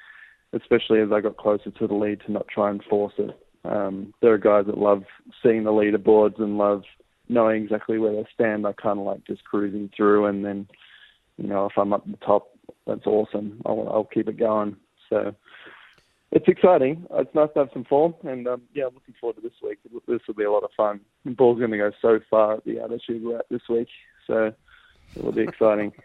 [0.52, 3.38] especially as I got closer to the lead to not try and force it.
[3.64, 5.04] Um, there are guys that love
[5.42, 6.82] seeing the leaderboards and love
[7.28, 8.66] knowing exactly where they stand.
[8.66, 10.68] I kind of like just cruising through, and then
[11.38, 12.53] you know if I'm up the top,
[12.86, 13.60] that's awesome.
[13.66, 14.76] I'll, I'll keep it going.
[15.08, 15.34] So
[16.32, 17.06] it's exciting.
[17.12, 19.78] It's nice to have some form, and um, yeah, I'm looking forward to this week.
[20.06, 21.00] This will be a lot of fun.
[21.24, 23.88] The ball's going to go so far at the altitude we're at this week,
[24.26, 24.52] so
[25.16, 25.92] it will be exciting.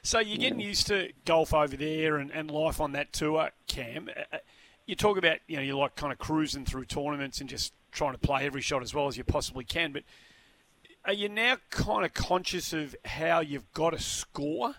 [0.00, 0.68] So you're getting yeah.
[0.68, 4.08] used to golf over there and, and life on that tour, Cam.
[4.08, 4.38] Uh, uh,
[4.86, 8.12] you talk about you know you're like kind of cruising through tournaments and just trying
[8.12, 10.04] to play every shot as well as you possibly can, but
[11.04, 14.74] are you now kind of conscious of how you've got to score?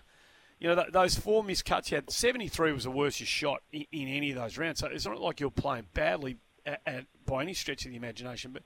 [0.60, 3.62] You know, th- those four missed cuts you had, 73 was the worst you shot
[3.72, 4.78] in, in, any of those rounds.
[4.78, 8.52] So it's not like you're playing badly at, at, by any stretch of the imagination.
[8.52, 8.62] But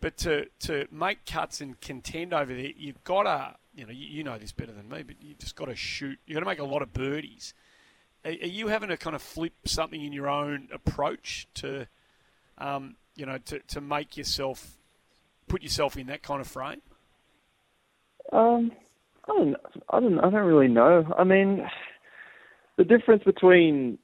[0.00, 4.06] but to, to make cuts and contend over there, you've got to, you know, you,
[4.06, 6.18] you know this better than me, but you've just got to shoot.
[6.26, 7.54] You've got to make a lot of birdies.
[8.24, 11.86] Are, are you having to kind of flip something in your own approach to,
[12.58, 14.76] um, you know, to, to make yourself,
[15.48, 16.82] put yourself in that kind of frame?
[18.32, 18.72] Um,
[19.28, 19.56] I don't,
[19.90, 21.04] I don't, I don't really know.
[21.18, 21.66] I mean,
[22.76, 23.98] the difference between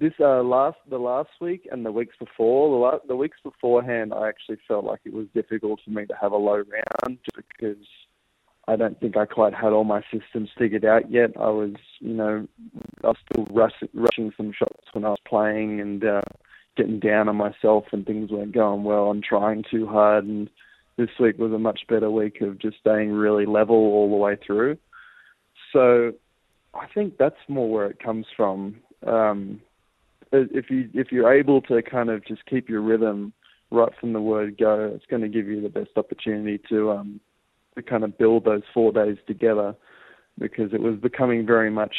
[0.00, 4.12] this uh, last the last week and the weeks before, the, la- the weeks beforehand,
[4.14, 7.84] I actually felt like it was difficult for me to have a low round because
[8.66, 11.30] I don't think I quite had all my systems figured out yet.
[11.38, 12.46] I was, you know,
[13.02, 16.20] I was still rush, rushing some shots when I was playing and uh,
[16.76, 19.10] getting down on myself, and things weren't going well.
[19.10, 20.50] and trying too hard, and
[20.98, 24.36] this week was a much better week of just staying really level all the way
[24.44, 24.76] through.
[25.72, 26.12] So
[26.74, 28.76] I think that's more where it comes from.
[29.06, 29.62] Um,
[30.32, 33.32] if you if you're able to kind of just keep your rhythm
[33.70, 37.20] right from the word go, it's going to give you the best opportunity to um,
[37.76, 39.74] to kind of build those four days together
[40.38, 41.94] because it was becoming very much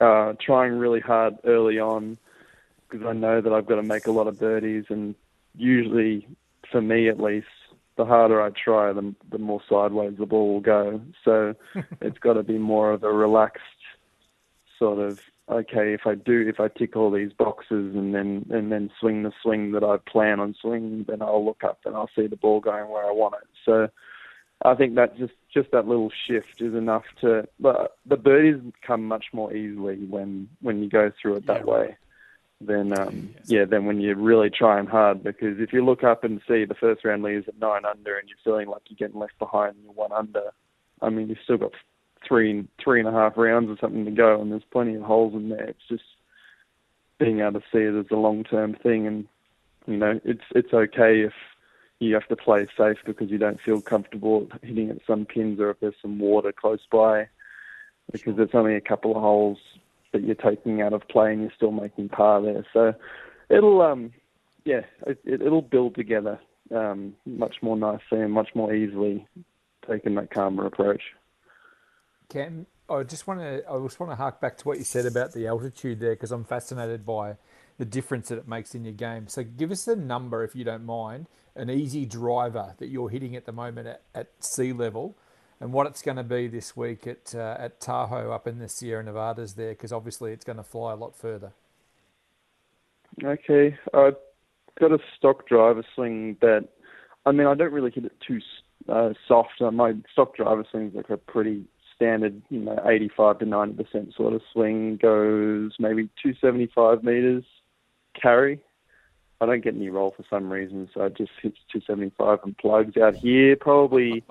[0.00, 2.16] uh, trying really hard early on
[2.88, 5.14] because I know that I've got to make a lot of birdies and
[5.56, 6.28] usually
[6.70, 7.46] for me at least
[7.96, 11.54] the harder I try the, the more sideways the ball will go so
[12.00, 13.62] it's got to be more of a relaxed
[14.78, 18.70] sort of okay if I do if I tick all these boxes and then and
[18.70, 22.10] then swing the swing that I plan on swinging then I'll look up and I'll
[22.16, 23.88] see the ball going where I want it so
[24.64, 27.46] I think that just just that little shift is enough to.
[27.60, 31.72] But the birdies come much more easily when when you go through it that yeah,
[31.72, 31.96] way.
[32.60, 35.22] Than um, yeah, than when you're really trying hard.
[35.22, 38.28] Because if you look up and see the first round leaves at nine under, and
[38.28, 40.52] you're feeling like you're getting left behind, and you're one under.
[41.02, 41.72] I mean, you've still got
[42.26, 45.34] three three and a half rounds or something to go, and there's plenty of holes
[45.34, 45.64] in there.
[45.64, 46.04] It's just
[47.18, 49.26] being able to see it as a long term thing, and
[49.86, 51.34] you know, it's it's okay if
[51.98, 55.70] you have to play safe because you don't feel comfortable hitting at some pins or
[55.70, 57.28] if there's some water close by
[58.12, 59.58] because it's only a couple of holes
[60.16, 62.66] that you're taking out of play and you're still making par there.
[62.72, 62.94] So
[63.48, 64.12] it'll um
[64.64, 66.40] yeah, it, it'll build together
[66.74, 69.26] um, much more nicely and much more easily
[69.88, 71.02] taking that calmer approach.
[72.28, 75.06] Cam, I just want to I just want to hark back to what you said
[75.06, 77.36] about the altitude there because I'm fascinated by
[77.78, 79.28] the difference that it makes in your game.
[79.28, 83.36] So give us a number, if you don't mind, an easy driver that you're hitting
[83.36, 85.16] at the moment at, at sea level,
[85.60, 88.68] and what it's going to be this week at uh, at Tahoe up in the
[88.68, 91.52] Sierra Nevadas there, because obviously it's going to fly a lot further.
[93.22, 94.16] Okay, I've
[94.78, 96.68] got a stock driver swing that,
[97.24, 98.40] I mean, I don't really hit it too
[98.88, 99.60] uh, soft.
[99.60, 101.64] Uh, my stock driver swing is like a pretty
[101.94, 104.98] standard, you know, 85 to 90 percent sort of swing.
[105.00, 107.44] Goes maybe 275 meters
[108.20, 108.60] carry.
[109.40, 112.96] I don't get any roll for some reason, so I just hits 275 and plugs
[112.96, 113.56] out here.
[113.56, 114.24] Probably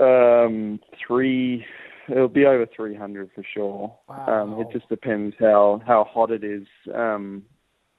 [0.00, 1.64] um, three.
[2.08, 3.96] It'll be over 300 for sure.
[4.08, 4.42] Wow.
[4.42, 7.44] Um, it just depends how how hot it is, um,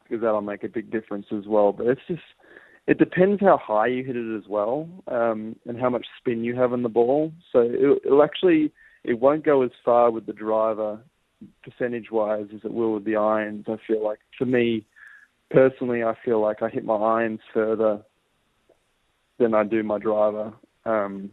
[0.03, 1.71] because that'll make a big difference as well.
[1.71, 2.21] But it's just
[2.87, 6.55] it depends how high you hit it as well, um, and how much spin you
[6.55, 7.31] have in the ball.
[7.51, 8.71] So it, it'll actually
[9.03, 10.99] it won't go as far with the driver
[11.63, 13.65] percentage wise as it will with the irons.
[13.67, 14.85] I feel like for me
[15.49, 18.01] personally, I feel like I hit my irons further
[19.39, 20.53] than I do my driver.
[20.85, 21.31] Um,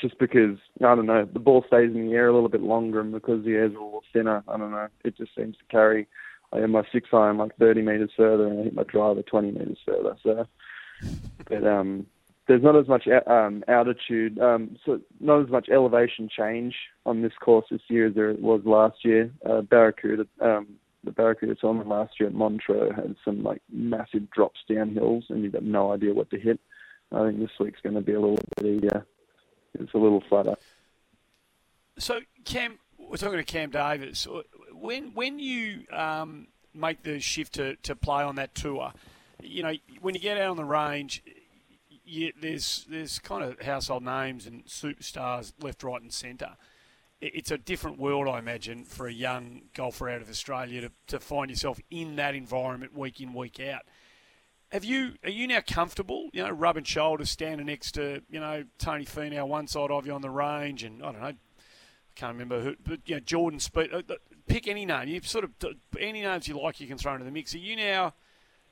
[0.00, 3.00] just because I don't know, the ball stays in the air a little bit longer,
[3.00, 6.06] and because the air's a little thinner, I don't know, it just seems to carry.
[6.52, 9.50] I hit my six iron like 30 meters further, and I hit my driver 20
[9.52, 10.16] meters further.
[10.22, 10.46] So,
[11.48, 12.06] but um,
[12.46, 17.32] there's not as much um, altitude, um, so not as much elevation change on this
[17.40, 19.30] course this year as there was last year.
[19.44, 20.68] Uh, Barracuda, um,
[21.02, 25.42] the Barracuda tournament last year at Montreux had some like massive drops down hills, and
[25.42, 26.60] you've got no idea what to hit.
[27.12, 29.06] I think this week's going to be a little bit easier.
[29.80, 30.56] It's a little flatter.
[31.98, 34.26] So, Cam, we're talking to Cam Davis.
[34.72, 38.92] When when you um, make the shift to, to play on that tour,
[39.42, 41.22] you know, when you get out on the range,
[42.04, 46.56] you, there's there's kind of household names and superstars left, right, and centre.
[47.20, 51.18] It's a different world, I imagine, for a young golfer out of Australia to, to
[51.18, 53.82] find yourself in that environment week in, week out.
[54.72, 56.28] Have you are you now comfortable?
[56.32, 60.12] You know, rubbing shoulders, standing next to you know Tony Finau one side of you
[60.12, 61.36] on the range, and I don't know, I
[62.16, 63.94] can't remember who, but you know Jordan Spieth.
[63.94, 64.14] Uh,
[64.48, 65.08] pick any name.
[65.08, 65.50] You sort of
[65.98, 67.54] any names you like, you can throw into the mix.
[67.54, 68.14] Are you now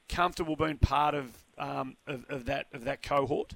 [0.08, 3.54] comfortable being part of um, of, of, that of that cohort?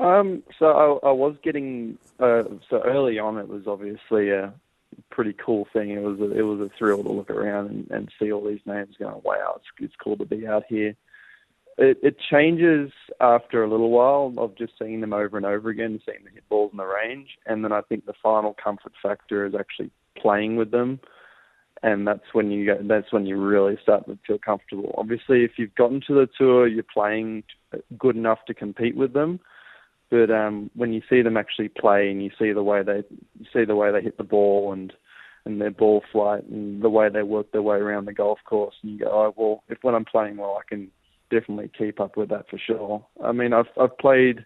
[0.00, 3.36] Um, so I, I, was getting uh, so early on.
[3.36, 4.54] It was obviously a
[5.10, 5.90] pretty cool thing.
[5.90, 8.60] It was a, it was a thrill to look around and, and see all these
[8.66, 8.96] names.
[8.98, 10.94] Going, wow, it's it's cool to be out here.
[11.76, 16.00] It, it changes after a little while of just seeing them over and over again,
[16.04, 19.46] seeing the hit balls in the range, and then I think the final comfort factor
[19.46, 20.98] is actually playing with them
[21.82, 24.94] and that's when you get, that's when you really start to feel comfortable.
[24.98, 27.44] Obviously, if you've gotten to the tour, you're playing
[27.96, 29.40] good enough to compete with them.
[30.10, 33.02] But um, when you see them actually play and you see the way they
[33.52, 34.92] see the way they hit the ball and
[35.44, 38.74] and their ball flight and the way they work their way around the golf course,
[38.82, 40.90] and you go, oh well, if when I'm playing well, I can
[41.30, 43.04] definitely keep up with that for sure.
[43.22, 44.44] I mean, I've I've played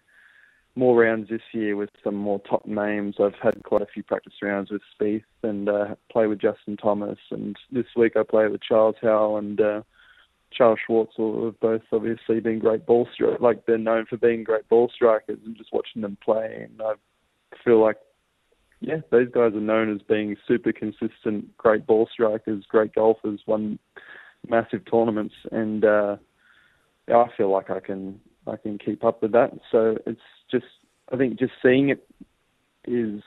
[0.75, 3.15] more rounds this year with some more top names.
[3.19, 7.19] I've had quite a few practice rounds with Spieth and uh, play with Justin Thomas.
[7.29, 9.81] And this week I play with Charles Howell and uh,
[10.55, 13.41] Charles Schwartzel have both obviously been great ball strikers.
[13.41, 16.93] Like they're known for being great ball strikers, and just watching them play, and I
[17.63, 17.97] feel like,
[18.79, 23.79] yeah, those guys are known as being super consistent, great ball strikers, great golfers, won
[24.47, 26.17] massive tournaments, and uh,
[27.07, 29.51] I feel like I can I can keep up with that.
[29.71, 30.65] So it's just
[31.11, 32.07] I think just seeing it
[32.85, 33.21] is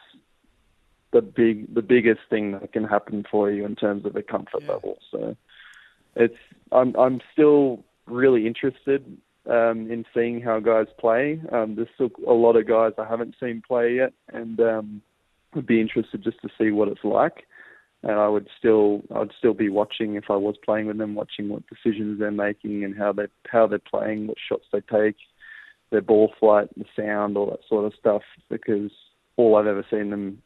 [1.12, 4.62] the big the biggest thing that can happen for you in terms of a comfort
[4.62, 4.72] yeah.
[4.72, 4.98] level.
[5.10, 5.36] So
[6.16, 6.36] it's
[6.72, 9.04] I'm I'm still really interested
[9.48, 11.40] um, in seeing how guys play.
[11.52, 15.02] Um, there's still a lot of guys I haven't seen play yet, and um,
[15.54, 17.46] would be interested just to see what it's like.
[18.02, 21.48] And I would still I'd still be watching if I was playing with them, watching
[21.48, 25.16] what decisions they're making and how they how they're playing, what shots they take,
[25.90, 28.22] their ball flight, the sound, all that sort of stuff.
[28.48, 28.90] Because
[29.36, 30.42] all I've ever seen them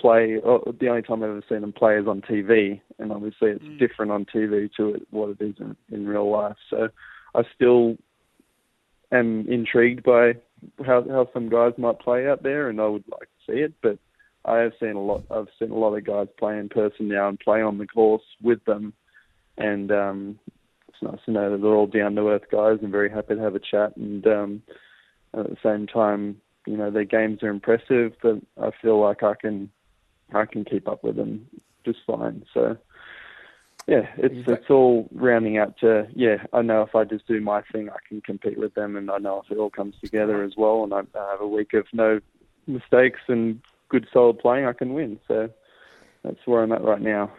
[0.00, 3.64] play, the only time I've ever seen them play is on TV, and obviously it's
[3.64, 3.78] mm.
[3.78, 6.56] different on TV to what it is in, in real life.
[6.70, 6.88] So
[7.34, 7.96] I still
[9.12, 10.34] am intrigued by
[10.84, 13.74] how how some guys might play out there, and I would like to see it.
[13.82, 13.98] But
[14.44, 15.24] I have seen a lot.
[15.30, 18.24] I've seen a lot of guys play in person now and play on the course
[18.42, 18.92] with them,
[19.56, 20.38] and um,
[20.88, 23.40] it's nice to know that they're all down to earth guys and very happy to
[23.40, 23.96] have a chat.
[23.96, 24.62] And um,
[25.32, 29.34] at the same time, you know, their games are impressive, but I feel like I
[29.34, 29.70] can
[30.32, 31.46] I can keep up with them
[31.84, 32.44] just fine.
[32.54, 32.76] So
[33.86, 36.44] yeah, it's it's all rounding out to yeah.
[36.52, 39.18] I know if I just do my thing, I can compete with them, and I
[39.18, 41.86] know if it all comes together as well, and I, I have a week of
[41.92, 42.20] no
[42.66, 43.60] mistakes and
[43.90, 45.20] good solid playing, I can win.
[45.28, 45.50] So
[46.22, 47.30] that's where I'm at right now.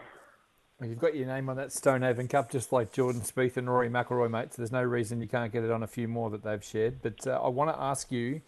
[0.80, 3.90] Well, you've got your name on that Stonehaven Cup, just like Jordan Spieth and Rory
[3.90, 4.54] McIlroy, mate.
[4.54, 7.02] So there's no reason you can't get it on a few more that they've shared.
[7.02, 8.42] But uh, I want to ask you,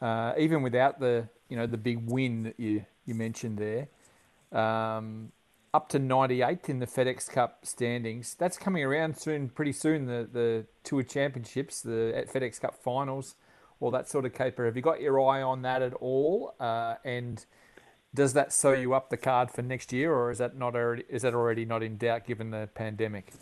[0.00, 3.88] uh, even without the you know the big win that you you mentioned there,
[4.52, 5.32] um,
[5.72, 8.34] up to 98th in the FedEx Cup standings.
[8.34, 10.06] That's coming around soon, pretty soon.
[10.06, 13.36] The the Tour Championships, the FedEx Cup Finals,
[13.80, 14.64] all that sort of caper.
[14.66, 16.54] Have you got your eye on that at all?
[16.58, 17.44] Uh, and
[18.14, 21.04] does that sew you up the card for next year, or is that not already
[21.08, 23.32] is that already not in doubt given the pandemic?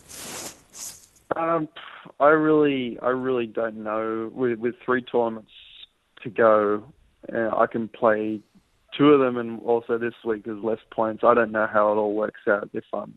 [1.36, 1.68] Um,
[2.20, 4.30] I really, I really don't know.
[4.34, 5.52] With with three tournaments
[6.22, 6.84] to go,
[7.32, 8.40] uh, I can play
[8.96, 11.22] two of them, and also this week there's less points.
[11.24, 13.14] I don't know how it all works out if I'm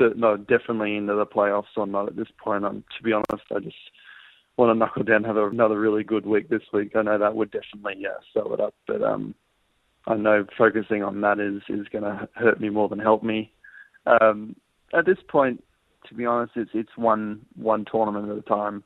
[0.00, 2.64] certain, no, definitely into the playoffs or not at this point.
[2.64, 3.76] I'm, to be honest, I just
[4.56, 6.92] want to knuckle down, have another really good week this week.
[6.96, 9.34] I know that would definitely yeah sell it up, but um,
[10.06, 13.52] I know focusing on that is is going to hurt me more than help me.
[14.06, 14.56] Um,
[14.92, 15.62] at this point,
[16.08, 18.82] to be honest, it's it's one one tournament at a time,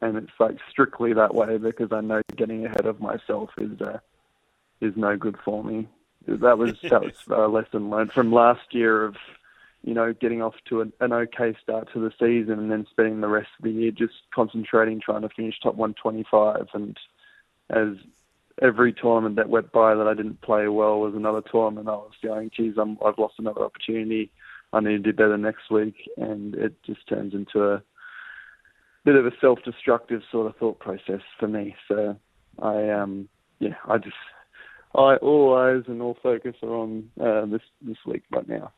[0.00, 3.80] and it's like strictly that way because I know getting ahead of myself is.
[3.80, 3.98] Uh,
[4.80, 5.88] is no good for me.
[6.26, 9.16] That was that was a lesson learned from last year of
[9.82, 13.20] you know getting off to an, an okay start to the season and then spending
[13.20, 16.98] the rest of the year just concentrating trying to finish top 125 and
[17.70, 17.88] as
[18.62, 22.12] every tournament that went by that I didn't play well was another tournament I was
[22.22, 24.30] going geez I'm, I've lost another opportunity.
[24.72, 25.94] I need to do better next week.
[26.16, 27.82] And it just turns into a
[29.04, 31.76] bit of a self-destructive sort of thought process for me.
[31.88, 32.16] So
[32.60, 34.16] I um yeah I just
[34.94, 38.72] I, all eyes and all focus are on uh, this this week right now.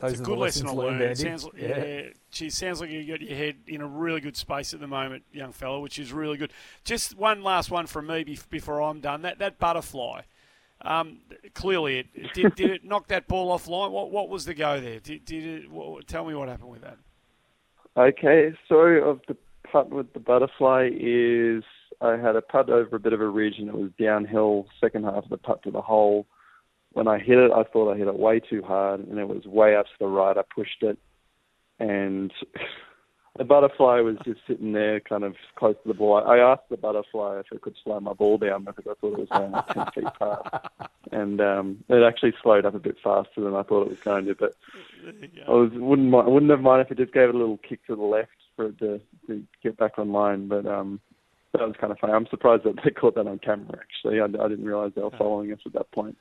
[0.00, 1.00] Those it's a good lesson to learn.
[1.00, 1.84] It sounds, yeah.
[1.84, 4.86] yeah, gee, sounds like you got your head in a really good space at the
[4.86, 6.52] moment, young fellow, which is really good.
[6.84, 9.22] Just one last one from me before I'm done.
[9.22, 10.22] That that butterfly,
[10.82, 11.20] um,
[11.54, 13.90] clearly, it, did, did it knock that ball off line?
[13.90, 15.00] What what was the go there?
[15.00, 15.70] Did, did it?
[15.70, 16.98] What, tell me what happened with that.
[17.96, 19.36] Okay, story of the
[19.72, 21.64] putt with the butterfly is
[22.00, 25.04] I had a putt over a bit of a ridge and it was downhill, second
[25.04, 26.26] half of the putt to the hole.
[26.92, 29.44] When I hit it, I thought I hit it way too hard and it was
[29.44, 30.36] way up to the right.
[30.36, 30.98] I pushed it
[31.78, 32.32] and
[33.38, 36.22] the butterfly was just sitting there kind of close to the ball.
[36.26, 39.20] I asked the butterfly if it could slow my ball down because I thought it
[39.20, 40.90] was going like 10 feet past.
[41.12, 44.26] And um, it actually slowed up a bit faster than I thought it was going
[44.26, 44.34] to.
[44.34, 44.54] But
[45.46, 47.84] I was, wouldn't, mind, wouldn't have minded if it just gave it a little kick
[47.86, 50.48] to the left for it to, to get back online.
[50.48, 51.00] But um,
[51.58, 52.12] that was kind of funny.
[52.12, 53.78] I'm surprised that they caught that on camera.
[53.80, 56.16] Actually, I, I didn't realize they were following us at that point.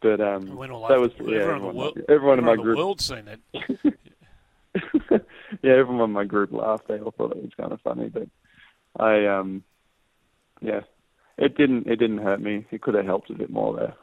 [0.00, 2.76] But um, that was yeah, everyone, everyone, world, everyone in my group.
[2.76, 3.40] world seen it.
[5.62, 6.88] yeah, everyone in my group laughed.
[6.88, 8.28] They all thought it was kind of funny, but
[8.98, 9.64] I um,
[10.60, 10.80] yeah,
[11.38, 12.66] it didn't it didn't hurt me.
[12.70, 13.94] It could have helped a bit more there.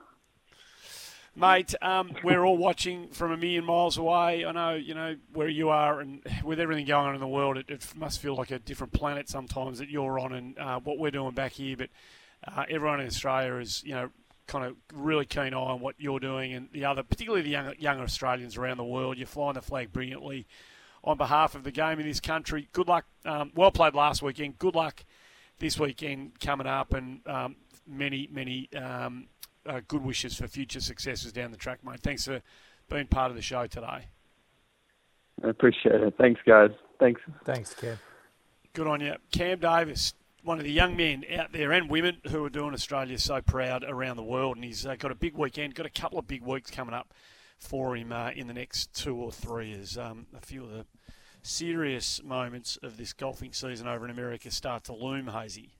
[1.34, 4.46] Mate, um, we're all watching from a million miles away.
[4.46, 7.58] I know, you know, where you are, and with everything going on in the world,
[7.58, 10.98] it, it must feel like a different planet sometimes that you're on and uh, what
[10.98, 11.78] we're doing back here.
[11.78, 11.90] But
[12.46, 14.10] uh, everyone in Australia is, you know,
[14.48, 17.74] kind of really keen eye on what you're doing and the other, particularly the young,
[17.80, 19.18] younger Australians around the world.
[19.18, 20.48] You're flying the flag brilliantly
[21.02, 22.68] on behalf of the game in this country.
[22.74, 23.06] Good luck.
[23.24, 24.60] Um, well played last weekend.
[24.60, 25.06] Good luck
[25.60, 27.56] this weekend coming up, and um,
[27.88, 29.28] many, many um,
[29.66, 32.00] uh, good wishes for future successes down the track, mate.
[32.02, 32.42] Thanks for
[32.90, 34.08] being part of the show today.
[35.44, 36.14] I appreciate it.
[36.18, 36.72] Thanks, guys.
[37.00, 37.22] Thanks.
[37.46, 37.98] Thanks, Cam.
[38.74, 39.16] Good on you.
[39.32, 43.18] Cam Davis, one of the young men out there and women who are doing Australia
[43.18, 44.56] so proud around the world.
[44.58, 47.14] And he's uh, got a big weekend, got a couple of big weeks coming up
[47.58, 50.86] for him uh, in the next two or three as um, a few of the
[51.44, 55.72] serious moments of this golfing season over in America start to loom, Hazy.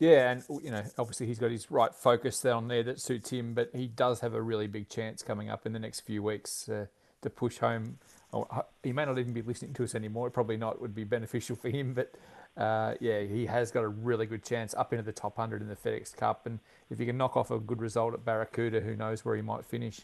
[0.00, 3.30] Yeah, and you know, obviously he's got his right focus there on there that suits
[3.30, 6.22] him, but he does have a really big chance coming up in the next few
[6.22, 6.86] weeks uh,
[7.20, 7.98] to push home.
[8.32, 8.48] Oh,
[8.82, 10.30] he may not even be listening to us anymore.
[10.30, 10.80] Probably not.
[10.80, 12.14] Would be beneficial for him, but
[12.56, 15.68] uh, yeah, he has got a really good chance up into the top hundred in
[15.68, 18.96] the FedEx Cup, and if he can knock off a good result at Barracuda, who
[18.96, 20.00] knows where he might finish.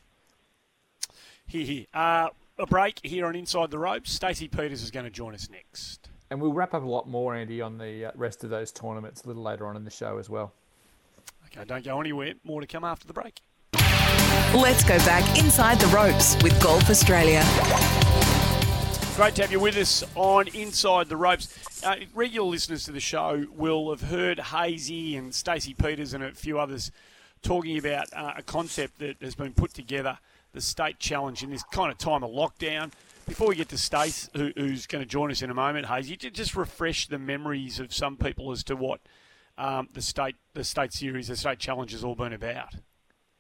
[1.47, 1.87] Here, here.
[1.95, 2.29] Uh,
[2.59, 4.13] a break here on Inside the Ropes.
[4.13, 6.11] Stacey Peters is going to join us next.
[6.31, 9.23] And we'll wrap up a lot more, Andy, on the uh, rest of those tournaments
[9.23, 10.53] a little later on in the show as well.
[11.47, 12.35] Okay, don't go anywhere.
[12.45, 13.41] More to come after the break.
[14.55, 17.43] Let's go back inside the ropes with Golf Australia.
[19.15, 21.83] Great to have you with us on Inside the Ropes.
[21.83, 26.33] Uh, regular listeners to the show will have heard Hazy and Stacey Peters and a
[26.33, 26.91] few others
[27.43, 30.19] talking about uh, a concept that has been put together,
[30.53, 32.93] the state challenge, in this kind of time of lockdown.
[33.27, 36.17] Before we get to Stace, who, who's going to join us in a moment, Hazy,
[36.17, 39.01] just refresh the memories of some people as to what
[39.59, 42.77] um, the state the state series, the state challenge has all been about.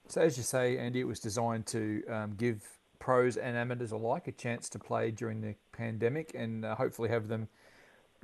[0.09, 2.63] So as you say, Andy, it was designed to um, give
[2.99, 7.29] pros and amateurs alike a chance to play during the pandemic and uh, hopefully have
[7.29, 7.49] them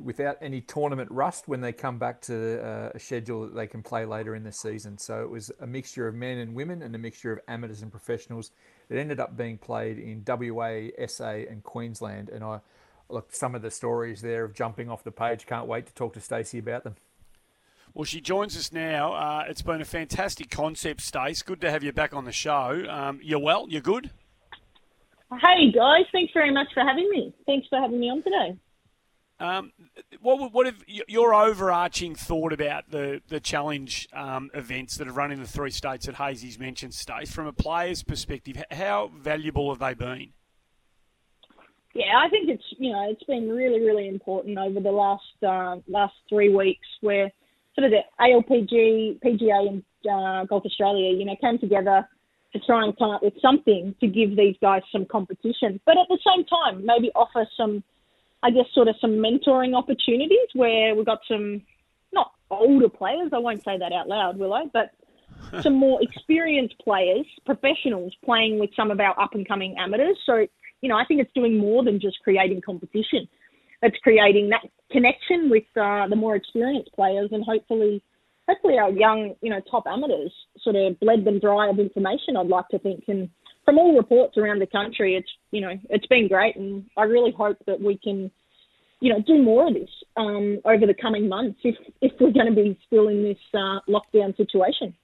[0.02, 3.82] without any tournament rust when they come back to uh, a schedule that they can
[3.82, 4.98] play later in the season.
[4.98, 7.90] So it was a mixture of men and women and a mixture of amateurs and
[7.90, 8.50] professionals.
[8.92, 12.28] It ended up being played in WA, SA, and Queensland.
[12.28, 12.60] And I
[13.08, 15.46] look some of the stories there of jumping off the page.
[15.46, 16.96] Can't wait to talk to Stacey about them.
[17.94, 19.14] Well, she joins us now.
[19.14, 21.42] Uh, it's been a fantastic concept, Stace.
[21.42, 22.84] Good to have you back on the show.
[22.88, 23.66] Um, you're well.
[23.68, 24.10] You're good.
[25.40, 27.34] Hey guys, thanks very much for having me.
[27.46, 28.58] Thanks for having me on today.
[29.40, 29.72] Um,
[30.20, 35.32] what what have your overarching thought about the the challenge um, events that have run
[35.32, 38.62] in the three states that Hazy's mentioned, Stace, from a player's perspective?
[38.70, 40.32] How valuable have they been?
[41.94, 45.76] Yeah, I think it's you know it's been really really important over the last uh,
[45.88, 47.30] last three weeks where
[47.74, 52.08] sort of the ALPG, PGA, and uh, Golf Australia, you know, came together
[52.52, 56.06] to try and come up with something to give these guys some competition, but at
[56.08, 57.82] the same time, maybe offer some,
[58.42, 61.62] I guess, sort of some mentoring opportunities where we've got some
[62.12, 63.30] not older players.
[63.32, 64.64] I won't say that out loud, will I?
[64.72, 64.90] But
[65.62, 70.18] some more experienced players, professionals playing with some of our up and coming amateurs.
[70.26, 70.46] So,
[70.80, 73.28] you know, I think it's doing more than just creating competition.
[73.82, 78.02] It's creating that connection with uh, the more experienced players and hopefully
[78.48, 80.32] hopefully our young, you know, top amateurs
[80.62, 82.36] sort of bled them dry of information.
[82.36, 83.28] I'd like to think, and
[83.64, 87.32] from all reports around the country, it's you know it's been great, and I really
[87.32, 88.30] hope that we can,
[89.00, 92.46] you know, do more of this um, over the coming months if if we're going
[92.46, 94.94] to be still in this uh, lockdown situation.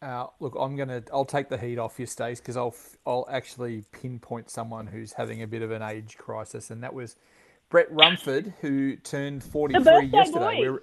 [0.00, 1.02] Uh, look, I'm gonna.
[1.12, 2.74] I'll take the heat off you, Stace because I'll
[3.06, 7.16] I'll actually pinpoint someone who's having a bit of an age crisis, and that was
[7.70, 10.68] Brett Rumford, who turned 43 yesterday.
[10.68, 10.78] Boy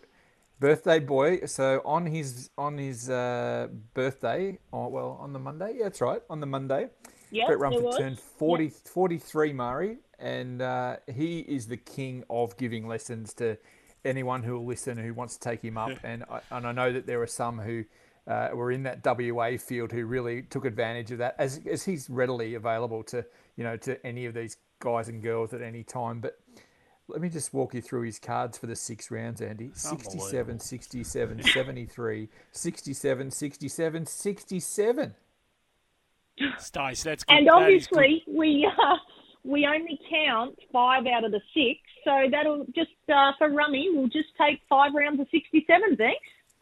[0.59, 1.41] birthday boy.
[1.45, 6.21] So on his on his uh, birthday, oh, well, on the Monday, yeah, that's right,
[6.29, 6.87] on the Monday,
[7.31, 8.73] yep, Brett Rumford turned 40, yep.
[8.73, 13.57] 43, Murray, and uh, he is the king of giving lessons to
[14.05, 15.91] anyone who will listen who wants to take him up.
[16.03, 17.85] and I, and I know that there are some who.
[18.27, 22.07] Uh, were in that WA field who really took advantage of that, as as he's
[22.11, 26.19] readily available to you know to any of these guys and girls at any time.
[26.19, 26.37] But
[27.09, 29.71] let me just walk you through his cards for the six rounds, Andy.
[29.73, 35.15] 67, 67, 73, 67, 67, 67.
[36.57, 37.37] Stace, that's good.
[37.37, 38.35] And obviously, good.
[38.35, 38.95] we uh,
[39.43, 44.07] we only count five out of the six, so that'll just uh, for Rummy, we'll
[44.07, 45.97] just take five rounds of sixty-seven.
[45.97, 46.21] Thanks.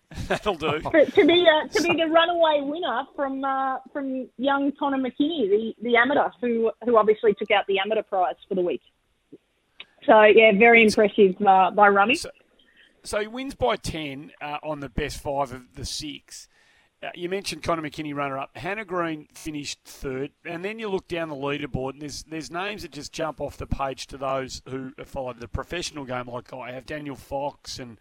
[0.29, 0.79] That'll do.
[0.79, 5.49] For, to be uh, to be the runaway winner from uh, from young Connor McKinney,
[5.49, 8.81] the, the amateur, who who obviously took out the amateur prize for the week.
[10.07, 12.15] So yeah, very impressive uh, by Rummy.
[12.15, 12.29] So,
[13.03, 16.47] so, he wins by ten uh, on the best five of the six.
[17.03, 18.57] uh, you mentioned Conor McKinney runner up.
[18.57, 22.81] Hannah Green finished third, and then you look down the leaderboard, and there's there's names
[22.81, 26.51] that just jump off the page to those who have followed the professional game, like
[26.53, 27.99] I have Daniel Fox and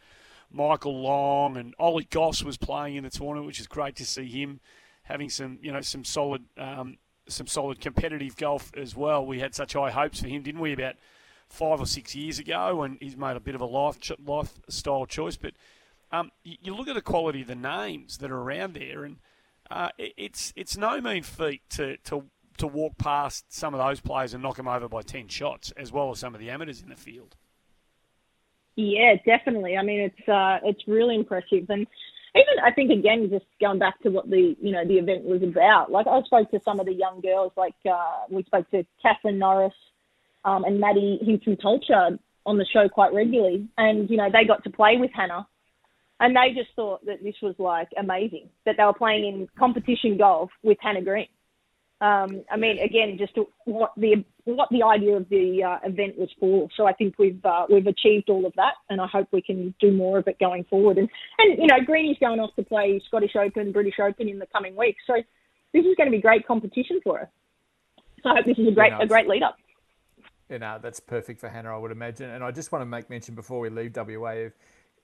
[0.51, 4.29] Michael Long, and Ollie Goss was playing in the tournament, which is great to see
[4.29, 4.61] him
[5.03, 6.99] having some you know some solid um,
[7.29, 9.27] some solid competitive golf as well.
[9.27, 10.95] We had such high hopes for him, didn't we, about
[11.49, 15.37] five or six years ago, and he's made a bit of a life lifestyle choice,
[15.37, 15.53] but
[16.13, 19.17] um, you, look at the quality of the names that are around there, and
[19.71, 22.25] uh, it, it's it's no mean feat to, to
[22.59, 25.91] to walk past some of those players and knock them over by ten shots, as
[25.91, 27.37] well as some of the amateurs in the field.
[28.77, 29.77] Yeah, definitely.
[29.77, 31.87] I mean, it's uh, it's really impressive, and
[32.35, 35.43] even I think again, just going back to what the you know the event was
[35.43, 35.91] about.
[35.91, 39.39] Like I spoke to some of the young girls, like uh, we spoke to Catherine
[39.39, 39.75] Norris
[40.47, 44.65] um, and Maddie Hinton Tolcher on the show quite regularly, and you know they got
[44.65, 45.47] to play with Hannah
[46.21, 50.17] and they just thought that this was like amazing that they were playing in competition
[50.17, 51.29] golf with Hannah Green.
[52.01, 53.33] Um, I mean, again, just
[53.65, 56.69] what the what the idea of the uh, event was for.
[56.77, 59.75] So I think we've uh, we've achieved all of that, and I hope we can
[59.81, 60.99] do more of it going forward.
[60.99, 64.47] And and you know, Greeny's going off to play Scottish Open, British Open in the
[64.47, 65.03] coming weeks.
[65.07, 65.15] So
[65.73, 67.29] this is going to be great competition for us.
[68.23, 69.57] So I hope this is a great a great lead up.
[70.49, 72.31] Yeah, no, that's perfect for Hannah, I would imagine.
[72.31, 74.53] And I just want to make mention before we leave WA of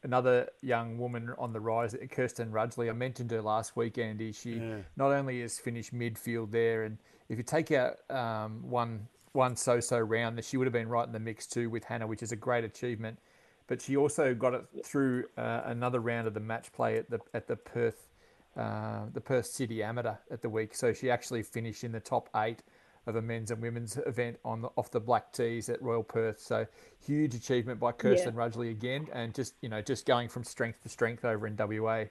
[0.05, 2.89] another young woman on the rise, Kirsten Rudgley.
[2.89, 4.33] I mentioned her last week, Andy.
[4.33, 4.77] She yeah.
[4.97, 9.99] not only has finished midfield there, and if you take out um, one one so-so
[9.99, 12.33] round, that she would have been right in the mix too with Hannah, which is
[12.33, 13.19] a great achievement.
[13.67, 17.21] But she also got it through uh, another round of the match play at the
[17.33, 18.09] at the Perth
[18.57, 20.75] uh, the Perth City Amateur at the week.
[20.75, 22.63] So she actually finished in the top eight
[23.07, 26.41] of a men's and women's event on the, off the black tees at Royal Perth.
[26.41, 26.67] So
[27.05, 28.41] huge achievement by Kirsten yeah.
[28.41, 32.05] Rudgley again, and just you know just going from strength to strength over in WA.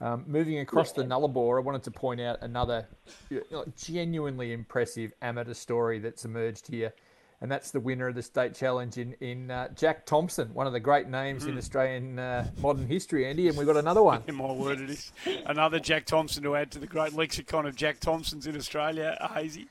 [0.00, 1.02] Um, moving across yeah.
[1.02, 2.86] the Nullarbor, I wanted to point out another
[3.30, 6.92] you know, genuinely impressive amateur story that's emerged here,
[7.40, 10.74] and that's the winner of the state challenge in in uh, Jack Thompson, one of
[10.74, 11.48] the great names mm.
[11.48, 11.58] in hmm.
[11.58, 13.48] Australian uh, modern history, Andy.
[13.48, 14.22] And we've got another one.
[14.28, 15.12] In my word, it is
[15.46, 19.16] another Jack Thompson to add to the great lexicon of Jack Thompsons in Australia.
[19.34, 19.68] Hazy.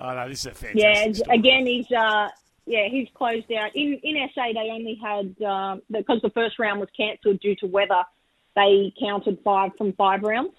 [0.00, 0.82] Oh no, this is a fantastic.
[0.82, 1.38] Yeah, story.
[1.38, 2.28] again, he's uh,
[2.66, 3.74] yeah, he's closed out.
[3.74, 7.66] In in SA, they only had um, because the first round was cancelled due to
[7.66, 8.02] weather.
[8.56, 10.54] They counted five from five rounds.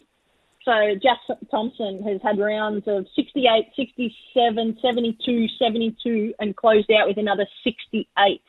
[0.66, 1.20] So Jack
[1.52, 8.42] Thompson has had rounds of 68, 67, 72, 72, and closed out with another 68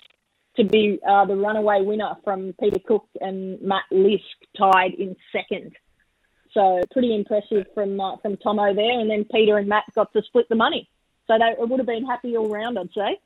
[0.57, 4.20] to be uh, the runaway winner from Peter Cook and Matt Lisk
[4.57, 5.72] tied in second.
[6.57, 10.23] So pretty impressive from uh, from Tomo there, and then Peter and Matt got to
[10.23, 10.89] split the money.
[11.27, 13.21] So they, would have been happy all round, I'd say.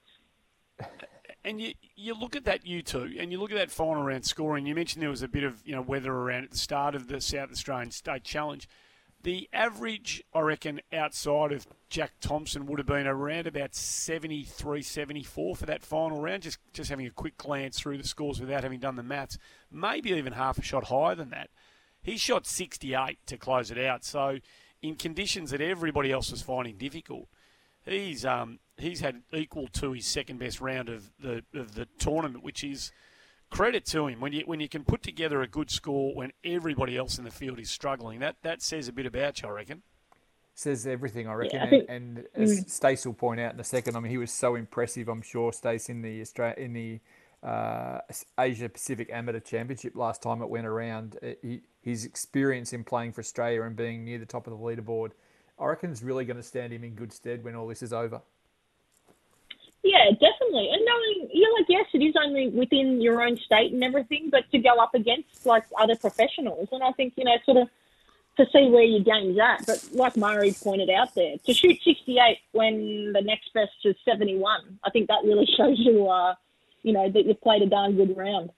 [1.44, 4.26] And you you look at that U two, and you look at that final round
[4.26, 4.66] scoring.
[4.66, 7.06] You mentioned there was a bit of you know weather around at the start of
[7.06, 8.68] the South Australian State Challenge.
[9.22, 15.56] The average, I reckon, outside of Jack Thompson would have been around about 73, 74
[15.56, 16.42] for that final round.
[16.42, 19.38] Just just having a quick glance through the scores without having done the maths,
[19.70, 21.48] maybe even half a shot higher than that.
[22.02, 24.04] He shot 68 to close it out.
[24.04, 24.38] So,
[24.82, 27.28] in conditions that everybody else was finding difficult,
[27.84, 32.42] he's um, he's had equal to his second best round of the of the tournament,
[32.44, 32.92] which is
[33.50, 34.20] credit to him.
[34.20, 37.30] When you when you can put together a good score when everybody else in the
[37.30, 39.82] field is struggling, that that says a bit about you, I reckon.
[40.54, 41.56] Says everything, I reckon.
[41.56, 42.70] Yeah, I think, and, and, as mm.
[42.70, 45.08] Stace will point out in a second, I mean, he was so impressive.
[45.08, 47.00] I'm sure Stace in the Australia in the
[47.42, 48.00] uh,
[48.38, 51.16] Asia Pacific Amateur Championship last time it went around.
[51.22, 54.58] Uh, he, his experience in playing for Australia and being near the top of the
[54.58, 55.12] leaderboard,
[55.58, 57.92] I reckon is really going to stand him in good stead when all this is
[57.92, 58.20] over.
[59.82, 60.68] Yeah, definitely.
[60.72, 64.28] And knowing, you know, like, yes, it is only within your own state and everything,
[64.30, 66.68] but to go up against, like, other professionals.
[66.70, 67.68] And I think, you know, sort of
[68.36, 69.66] to see where your game's at.
[69.66, 74.78] But like Murray pointed out there, to shoot 68 when the next best is 71,
[74.84, 76.34] I think that really shows you, uh,
[76.82, 78.50] you know, that you've played a darn good round.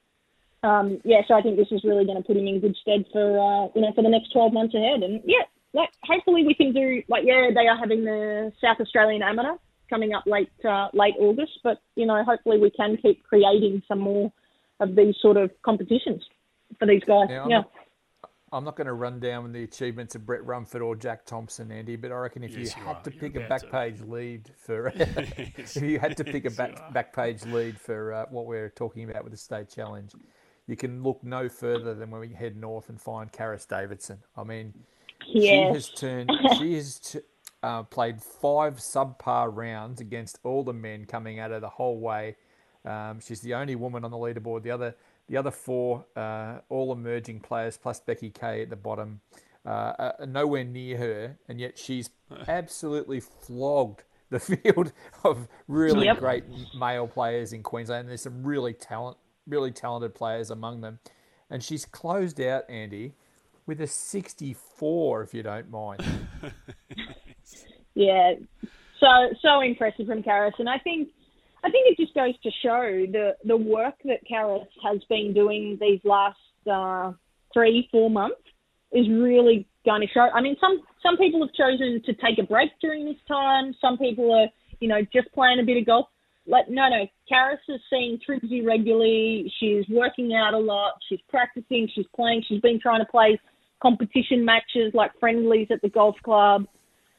[0.63, 3.05] Um, yeah, so I think this is really going to put him in good stead
[3.13, 5.03] for, uh, you know, for the next 12 months ahead.
[5.03, 5.43] And yeah,
[5.75, 9.57] like hopefully we can do, like, yeah, they are having the South Australian Amateur
[9.91, 13.99] coming up late, uh, late August, but, you know, hopefully we can keep creating some
[13.99, 14.33] more
[14.79, 16.23] of these sort of competitions
[16.79, 17.27] for these guys.
[17.29, 17.47] Yeah.
[17.49, 17.63] yeah.
[18.53, 21.97] I'm not going to run down the achievements of Brett Rumford or Jack Thompson, Andy,
[21.97, 23.03] but I reckon if yes, you, you had are.
[23.03, 25.77] to pick You're a back page lead for, yes.
[25.77, 28.69] if you had to pick yes, a back, back page lead for uh, what we're
[28.69, 30.13] talking about with the state challenge,
[30.67, 34.19] you can look no further than when we head north and find Karis Davidson.
[34.37, 34.75] I mean,
[35.27, 35.69] yes.
[35.69, 37.21] she has turned, she has t-
[37.63, 42.37] uh, played five subpar rounds against all the men coming at her the whole way.
[42.85, 44.63] Um, she's the only woman on the leaderboard.
[44.63, 44.95] The other
[45.29, 49.21] the other four, uh, all emerging players, plus Becky Kay at the bottom,
[49.65, 49.69] uh,
[49.99, 52.11] uh, nowhere near her, and yet she's
[52.49, 54.93] absolutely flogged the field
[55.25, 56.19] of really Yep.
[56.19, 56.45] great
[56.75, 58.01] male players in Queensland.
[58.03, 59.17] And there's some really talent,
[59.47, 60.99] really talented players among them,
[61.51, 63.15] and she's closed out Andy
[63.67, 66.03] with a 64, if you don't mind.
[67.95, 68.35] Yeah,
[69.01, 69.07] so
[69.43, 71.11] so impressive from Karis, and I think
[71.65, 75.79] I think it just goes to show the the work that Karis has been doing
[75.81, 76.39] these last
[76.71, 77.13] uh,
[77.55, 78.41] three four months
[78.93, 80.29] is really going to show.
[80.35, 83.75] I mean, some some people have chosen to take a break during this time.
[83.81, 84.49] Some people are
[84.81, 86.07] you know just playing a bit of golf.
[86.47, 89.53] Like no no, Karis is seeing Trixie regularly.
[89.61, 90.95] She's working out a lot.
[91.09, 91.89] She's practicing.
[91.95, 92.43] She's playing.
[92.49, 93.39] She's been trying to play
[93.81, 96.67] competition matches like friendlies at the golf club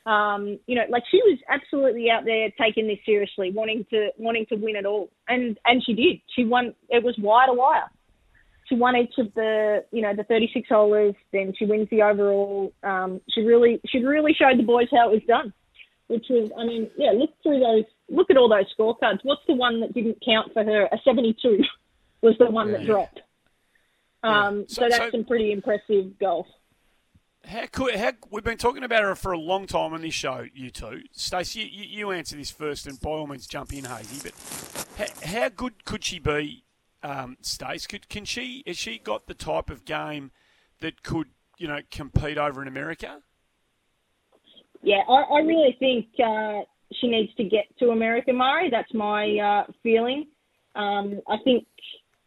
[0.05, 4.45] um, you know, like she was absolutely out there taking this seriously, wanting to wanting
[4.47, 6.19] to win it all, and and she did.
[6.35, 6.73] She won.
[6.89, 7.89] It was wire to wire.
[8.67, 11.15] She won each of the you know the 36 holders.
[11.31, 12.73] Then she wins the overall.
[12.83, 15.53] Um, she really she really showed the boys how it was done,
[16.07, 19.19] which was I mean yeah look through those look at all those scorecards.
[19.23, 20.85] What's the one that didn't count for her?
[20.91, 21.59] A 72
[22.21, 23.21] was the one that dropped.
[24.23, 26.47] Um, So- so, that's so- some pretty impressive golf.
[27.45, 30.45] How could how we've been talking about her for a long time on this show,
[30.53, 31.01] you two.
[31.11, 34.21] Stacey, you, you, answer this first, and by all means jump in, Hazy.
[34.23, 36.63] But how, how good could she be,
[37.03, 37.85] um, Stace?
[37.85, 40.31] Could can she has she got the type of game
[40.79, 41.27] that could
[41.57, 43.21] you know compete over in America?
[44.81, 46.61] Yeah, I, I really think uh,
[46.93, 48.69] she needs to get to America, Murray.
[48.69, 50.27] That's my uh, feeling.
[50.75, 51.65] Um, I think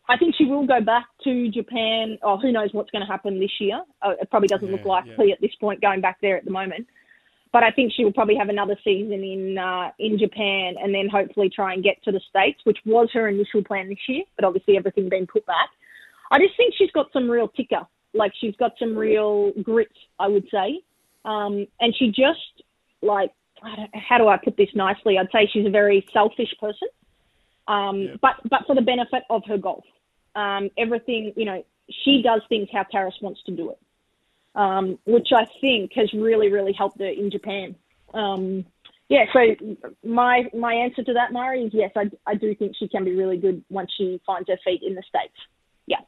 [0.09, 2.19] I think she will go back to Japan.
[2.23, 3.83] Oh, who knows what's going to happen this year?
[4.03, 6.51] Uh, it probably doesn't look Yeah, likely at this point going back there at the
[6.51, 6.87] moment.
[7.53, 11.09] But I think she will probably have another season in uh, in Japan and then
[11.09, 14.25] hopefully try and get to the states, which was her initial plan this year.
[14.37, 15.71] But obviously everything been put back.
[16.31, 17.87] I just think she's got some real ticker.
[18.15, 20.81] Like she's got some real grit, I would say.
[21.25, 22.63] Um, and she just
[23.03, 23.33] like
[23.63, 25.19] I don't, how do I put this nicely?
[25.19, 26.89] I'd say she's a very selfish person,
[27.69, 28.17] um, Yeah.
[28.21, 29.85] but but for the benefit of her golf.
[30.37, 31.65] Um, everything you know,
[32.05, 33.79] she does things how Karis wants to do it,
[34.55, 37.75] um, which I think has really really helped her in Japan.
[38.15, 38.67] Um,
[39.09, 39.41] yeah, so
[40.05, 41.91] my my answer to that, Murray, is yes.
[41.97, 44.95] I, I do think she can be really good once she finds her feet in
[44.95, 45.35] the states.
[45.87, 46.01] Yeah.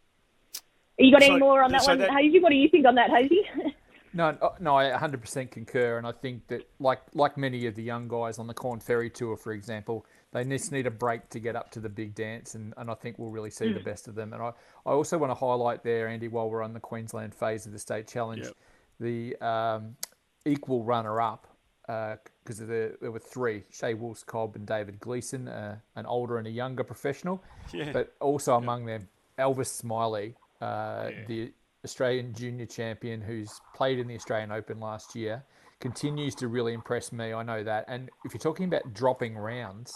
[0.98, 2.40] You got So- any more on that so one, that- Hazy?
[2.40, 3.42] What do you think on that, Hazy?
[4.14, 7.82] No, no, no, I 100% concur, and I think that like like many of the
[7.82, 11.40] young guys on the Corn Ferry Tour, for example, they just need a break to
[11.40, 14.08] get up to the big dance, and, and I think we'll really see the best
[14.08, 14.32] of them.
[14.32, 14.52] And I,
[14.84, 17.78] I also want to highlight there, Andy, while we're on the Queensland phase of the
[17.78, 18.54] State Challenge, Yep.
[19.00, 19.96] the um,
[20.44, 21.46] equal runner-up,
[21.82, 26.46] because there, there were three, Shay Wolfs Cobb and David Gleason, uh, an older and
[26.46, 27.92] a younger professional, Yeah.
[27.92, 29.08] but also among them,
[29.38, 31.52] Elvis Smiley, uh, the
[31.84, 35.42] Australian junior champion who's played in the Australian Open last year,
[35.80, 37.32] continues to really impress me.
[37.32, 37.84] I know that.
[37.88, 39.94] And if you're talking about dropping rounds,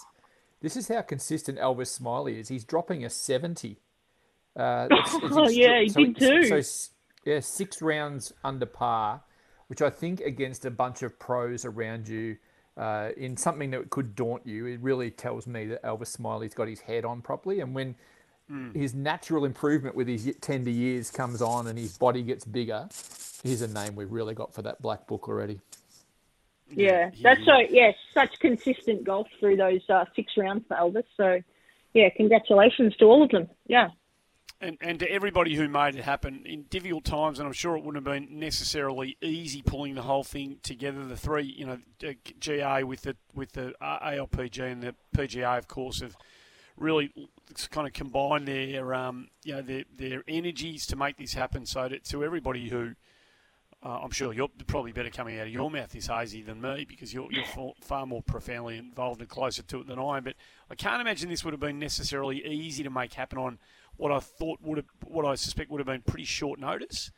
[0.62, 2.48] this is how consistent Elvis Smiley is.
[2.48, 3.78] He's dropping a 70.
[4.56, 6.62] Uh, it's- it's Oh, yeah, he extre- did too.
[6.62, 6.90] So,
[7.24, 9.22] yeah, six rounds under par,
[9.68, 12.36] which I think against a bunch of pros around you
[12.76, 16.68] uh, in something that could daunt you, it really tells me that Elvis Smiley's got
[16.68, 17.60] his head on properly.
[17.60, 17.94] And when
[18.48, 18.72] Hmm.
[18.72, 22.88] his natural improvement with his tender years comes on and his body gets bigger,
[23.44, 25.60] here's a name we've really got for that black book already.
[26.74, 27.58] Yeah, that's so.
[27.70, 31.04] Yeah, such consistent golf through those uh, six rounds for Elvis.
[31.16, 31.40] So,
[31.94, 33.48] yeah, congratulations to all of them.
[33.66, 33.88] Yeah,
[34.62, 37.82] and, and to everybody who made it happen in difficult times, and I'm sure it
[37.82, 41.04] wouldn't have been necessarily easy pulling the whole thing together.
[41.04, 41.78] The three, you know,
[42.38, 46.16] GA with the with the uh, ALPG and the PGA, of course, have
[46.76, 47.12] really
[47.70, 51.66] kind of combined their um, you know their, their energies to make this happen.
[51.66, 52.92] So to, to everybody who
[53.84, 56.86] uh, I'm sure you're probably better coming out of your mouth this hazy than me
[56.88, 57.44] because you're, you're
[57.80, 60.24] far, more profoundly involved and closer to it than I am.
[60.24, 60.34] But
[60.70, 63.58] I can't imagine this would have been necessarily easy to make happen on
[63.96, 67.10] what I thought would have, what I suspect would have been pretty short notice.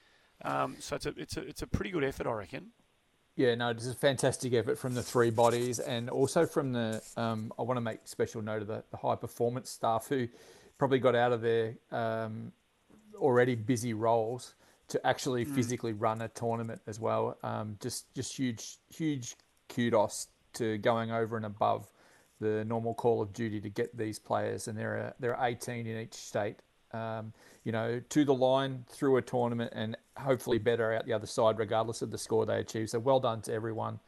[0.43, 2.71] Um, so it's a, it's a, it's a pretty good effort, I reckon.
[3.37, 7.03] Yeah, no, it's a fantastic effort from the three bodies and also from the.
[7.17, 10.29] Um, I want to make special note of the, the high performance staff who
[10.79, 12.53] probably got out of their um,
[13.17, 14.55] already busy roles
[14.95, 17.37] to actually physically run a tournament as well.
[17.43, 19.35] Um, just just huge huge
[19.69, 21.91] kudos to going over and above
[22.41, 25.89] the normal call of duty to get these players, and there are there are 18
[25.89, 26.57] in each state.
[26.93, 27.33] Um,
[27.65, 31.59] you know, to the line through a tournament and hopefully better out the other side,
[31.59, 32.89] regardless of the score they achieve.
[32.89, 33.99] So well done to everyone.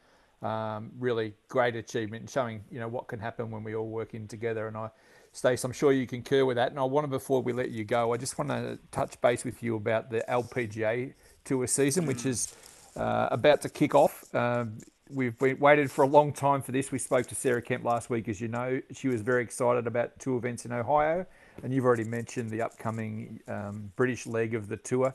[0.41, 4.13] Um, really great achievement and showing you know what can happen when we all work
[4.13, 4.69] in together.
[4.69, 4.89] And I,
[5.37, 6.71] Stace, I'm sure you concur with that.
[6.71, 9.45] And I want to before we let you go, I just want to touch base
[9.45, 11.13] with you about the LPGA
[11.45, 12.55] Tour season, which is
[12.95, 14.33] uh, about to kick off.
[14.33, 14.79] Um,
[15.11, 16.91] we've been, waited for a long time for this.
[16.91, 18.81] We spoke to Sarah Kemp last week, as you know.
[18.93, 21.23] She was very excited about two events in Ohio,
[21.61, 25.13] and you've already mentioned the upcoming um, British leg of the tour.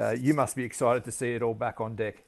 [0.00, 2.24] Uh, you must be excited to see it all back on deck.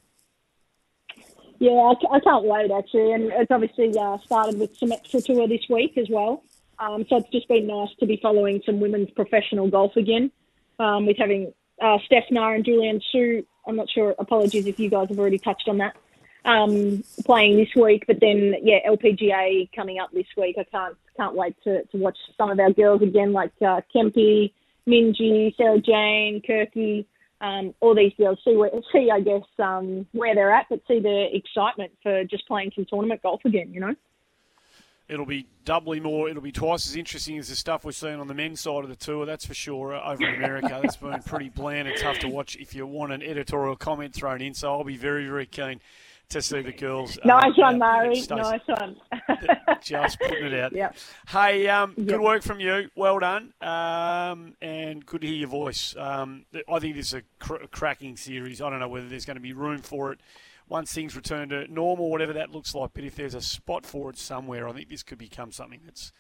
[1.59, 5.97] Yeah, I, can't wait actually, and it's obviously uh, started with Symetra Tour this week
[5.97, 6.43] as well.
[6.81, 10.31] Um, so it's just been nice to be following some women's professional golf again,
[10.79, 13.47] um, with having uh, Steph Na and Julienne Soo.
[13.67, 14.15] I'm not sure.
[14.19, 15.97] Apologies if you guys have already touched on that.
[16.43, 20.57] Um, playing this week, but then yeah, LPGA coming up this week.
[20.59, 24.55] I can't can't wait to, to watch some of our girls again, like uh, Kempy,
[24.89, 27.05] Minjee, Sarah Jane, Kirky
[27.41, 31.01] um, all these girls see where, see I guess um, where they're at, but see
[31.01, 33.73] the excitement for just playing some tournament golf again.
[33.73, 33.95] You know.
[35.11, 36.29] It'll be doubly more.
[36.29, 38.89] It'll be twice as interesting as the stuff we're seeing on the men's side of
[38.89, 39.27] the tour.
[39.27, 39.93] That's for sure.
[39.95, 42.57] Uh, over in America, that's been pretty bland and tough to watch.
[42.57, 45.81] If you want an editorial comment thrown in, so I'll be very, very keen
[46.29, 47.19] to see the girls.
[47.25, 48.23] Nice uh, one, Murray.
[48.31, 48.97] Nice one.
[49.83, 50.73] just putting it out.
[50.73, 50.97] Yep.
[51.29, 52.07] Hey, um, Yep.
[52.07, 52.89] good work from you.
[52.95, 53.53] Well done.
[53.61, 55.97] Um, and good to hear your voice.
[55.97, 58.61] Um, I think this is a, cr- a cracking series.
[58.63, 60.21] I don't know whether there's going to be room for it
[60.71, 62.93] once things return to normal, whatever that looks like.
[62.95, 66.13] But if there's a spot for it somewhere, I think this could become something that's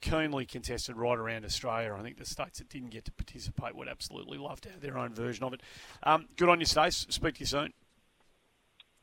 [0.00, 1.94] keenly contested right around Australia.
[1.96, 4.98] I think the states that didn't get to participate would absolutely love to have their
[4.98, 5.60] own version of it.
[6.02, 7.06] Um, good on you, Stace.
[7.10, 7.72] Speak to you soon.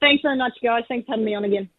[0.01, 0.83] Thanks very much, guys.
[0.87, 1.69] Thanks for having me on again.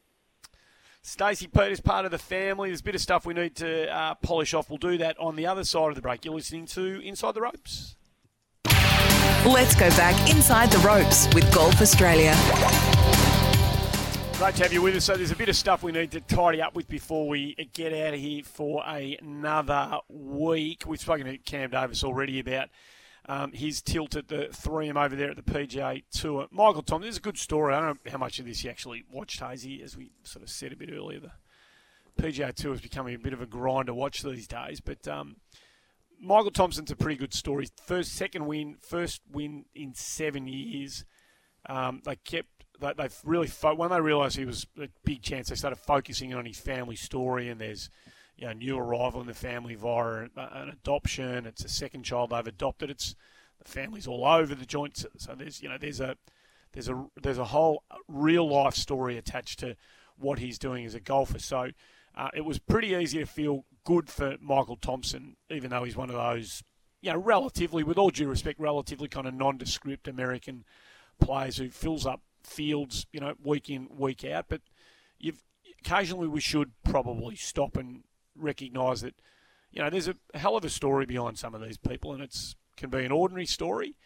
[1.02, 2.68] Stacey Peters, part of the family.
[2.70, 4.70] There's a bit of stuff we need to uh, polish off.
[4.70, 6.24] We'll do that on the other side of the break.
[6.24, 7.96] You're listening to Inside the Ropes.
[9.44, 12.34] Let's go back inside the ropes with Golf Australia.
[14.38, 15.06] Great to have you with us.
[15.06, 17.94] So there's a bit of stuff we need to tidy up with before we get
[17.94, 20.82] out of here for another week.
[20.86, 22.68] We've spoken to Cam Davis already about
[23.30, 26.48] um, his tilt at the 3M over there at the PGA Tour.
[26.50, 27.72] Michael Tom, there's a good story.
[27.72, 30.50] I don't know how much of this you actually watched, Hazy, as we sort of
[30.50, 31.20] said a bit earlier.
[31.20, 35.08] The PGA Tour is becoming a bit of a grind to watch these days, but
[35.08, 35.36] um,
[36.20, 37.68] Michael Thompson's a pretty good story.
[37.86, 41.06] First, second win, first win in seven years.
[41.68, 45.48] Um, they kept they, they really fo- when they realised he was a big chance,
[45.48, 47.48] they started focusing on his family story.
[47.48, 47.90] And there's
[48.36, 51.46] you know new arrival in the family via an adoption.
[51.46, 52.90] It's a second child they've adopted.
[52.90, 53.14] It's
[53.62, 55.04] the family's all over the joint.
[55.16, 56.16] So there's you know there's a
[56.72, 59.76] there's a there's a whole real life story attached to
[60.18, 61.38] what he's doing as a golfer.
[61.38, 61.70] So
[62.14, 66.10] uh, it was pretty easy to feel good for Michael Thompson, even though he's one
[66.10, 66.62] of those
[67.00, 70.64] you know relatively, with all due respect, relatively kind of nondescript American
[71.18, 74.46] players who fills up fields, you know, week in, week out.
[74.48, 74.62] But
[75.18, 75.42] you've
[75.80, 79.14] occasionally we should probably stop and recognise that,
[79.70, 82.56] you know, there's a hell of a story behind some of these people, and it's
[82.76, 83.96] can be an ordinary story,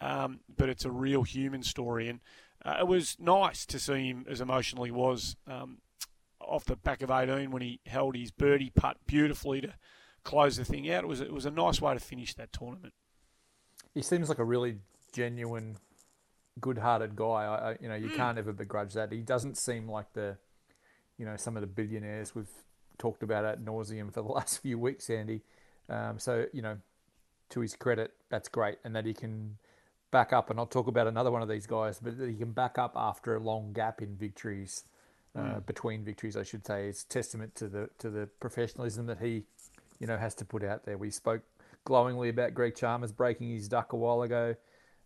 [0.00, 2.08] um, but it's a real human story.
[2.08, 2.20] And
[2.64, 5.78] uh, it was nice to see him as emotional he was um,
[6.40, 9.74] off the back of 18 when he held his birdie putt beautifully to
[10.24, 11.04] close the thing out.
[11.04, 12.94] It was it was a nice way to finish that tournament.
[13.94, 14.76] He seems like a really
[15.12, 15.78] genuine,
[16.60, 17.24] good-hearted guy.
[17.24, 19.12] I, I, you know, you can't ever begrudge that.
[19.12, 20.36] He doesn't seem like the,
[21.16, 22.50] you know, some of the billionaires we've
[22.98, 25.42] talked about at nauseum for the last few weeks, Andy.
[25.88, 26.78] Um, so you know,
[27.50, 29.56] to his credit, that's great, and that he can
[30.10, 30.50] back up.
[30.50, 32.92] And I'll talk about another one of these guys, but that he can back up
[32.96, 34.84] after a long gap in victories,
[35.36, 39.44] uh, between victories, I should say, is testament to the to the professionalism that he,
[39.98, 40.98] you know, has to put out there.
[40.98, 41.42] We spoke
[41.84, 44.56] glowingly about Greg Chalmers breaking his duck a while ago.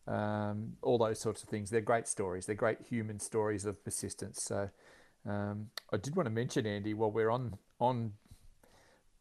[0.07, 1.71] Um, all those sorts of things.
[1.71, 2.47] They're great stories.
[2.47, 4.43] They're great human stories of persistence.
[4.43, 4.69] So
[5.29, 8.13] um, I did want to mention Andy while we're on on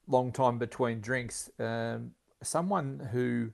[0.07, 1.49] long time between drinks.
[1.59, 2.11] Um,
[2.41, 3.51] someone who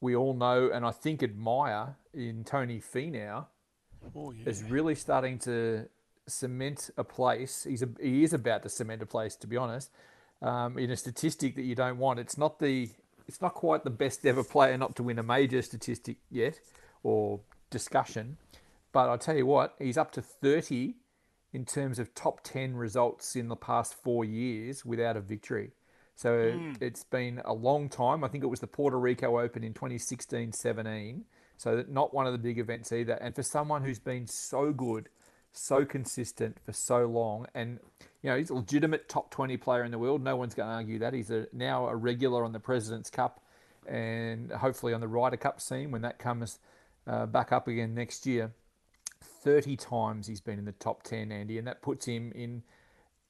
[0.00, 3.46] we all know and I think admire in Tony Finau
[4.14, 4.48] Oh yeah.
[4.48, 5.88] is really starting to
[6.28, 7.64] cement a place.
[7.68, 9.90] He's a, he is about to cement a place, to be honest.
[10.42, 12.90] Um, in a statistic that you don't want, it's not the
[13.26, 16.60] it's not quite the best ever player not to win a major statistic yet
[17.02, 18.36] or discussion,
[18.92, 20.96] but I tell you what, he's up to thirty
[21.52, 25.72] in terms of top ten results in the past four years without a victory.
[26.16, 26.72] So hmm.
[26.80, 28.24] it's been a long time.
[28.24, 31.24] I think it was the Puerto Rico Open in 2016 17.
[31.58, 33.14] So not one of the big events either.
[33.14, 35.08] And for someone who's been so good,
[35.56, 37.78] so consistent for so long, and
[38.22, 40.22] you know he's a legitimate top 20 player in the world.
[40.22, 41.14] No one's going to argue that.
[41.14, 43.42] He's a, now a regular on the President's Cup,
[43.86, 46.58] and hopefully on the Ryder Cup scene when that comes
[47.06, 48.52] uh, back up again next year.
[49.22, 52.62] 30 times he's been in the top 10, Andy, and that puts him in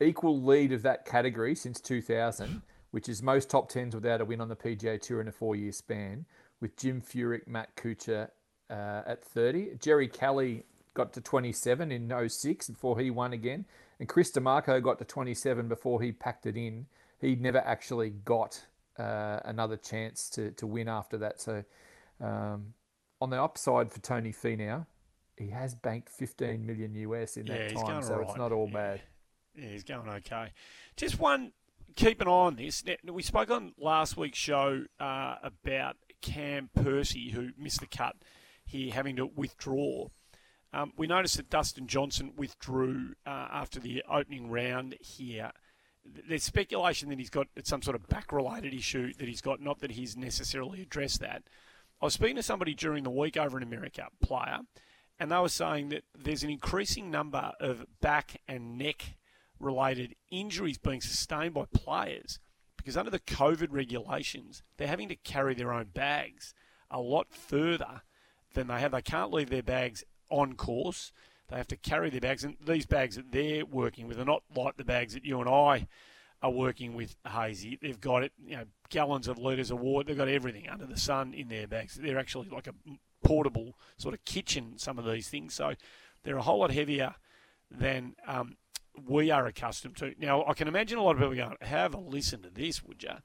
[0.01, 4.41] equal lead of that category since 2000, which is most top 10s without a win
[4.41, 6.27] on the PGA Tour in a four year span,
[6.61, 8.31] with Jim Furyk, Matt Kuchar
[8.71, 9.77] uh, at 30.
[9.79, 10.65] Jerry Kelly
[10.97, 13.67] got to 27 in 06 before he won again.
[14.01, 16.87] And Chris DiMarco got to 27 before he packed it in.
[17.21, 18.65] He never actually got
[18.99, 21.41] uh, another chance to, to win after that.
[21.41, 21.65] So
[22.21, 22.75] um,
[23.21, 24.87] on the upside for Tony Finau,
[25.37, 28.27] he has banked 15 million US in that yeah, time, so right.
[28.27, 29.03] it's not all bad.
[29.55, 30.53] Yeah, he's going okay.
[30.97, 31.53] Just one,
[31.95, 32.83] keep an eye on this.
[33.05, 38.17] We spoke on last week's show uh, about Cam Percy, who missed the cut
[38.65, 40.09] here, having to withdraw.
[40.73, 45.53] Um, we noticed that Dustin Johnson withdrew uh, after the opening round here.
[46.05, 49.81] There's speculation that he's got some sort of back related issue that he's got, not
[49.81, 51.45] that he's necessarily addressed that.
[52.01, 54.59] I was speaking to somebody during the week over in America, player,
[55.19, 59.17] and they were saying that there's an increasing number of back and neck
[59.59, 62.39] related injuries being sustained by players
[62.77, 66.55] because under the COVID regulations, they're having to carry their own bags
[66.89, 68.03] a lot further
[68.55, 68.93] than they have.
[68.93, 71.13] They can't leave their bags on course.
[71.49, 74.43] They have to carry their bags, and these bags that they're working with are not
[74.55, 75.87] like the bags that you and I
[76.43, 77.79] are working with hazy.
[77.81, 80.09] They've got it, you know, gallons of litres of water.
[80.09, 81.95] They've got everything under the sun in their bags.
[81.95, 82.75] They're actually like a
[83.25, 84.75] portable sort of kitchen.
[84.77, 85.75] Some of these things, so
[86.25, 87.15] they're a whole lot heavier
[87.71, 88.57] than um,
[89.09, 90.15] we are accustomed to.
[90.19, 93.03] Now, I can imagine a lot of people going, "Have a listen to this, would
[93.03, 93.17] you?"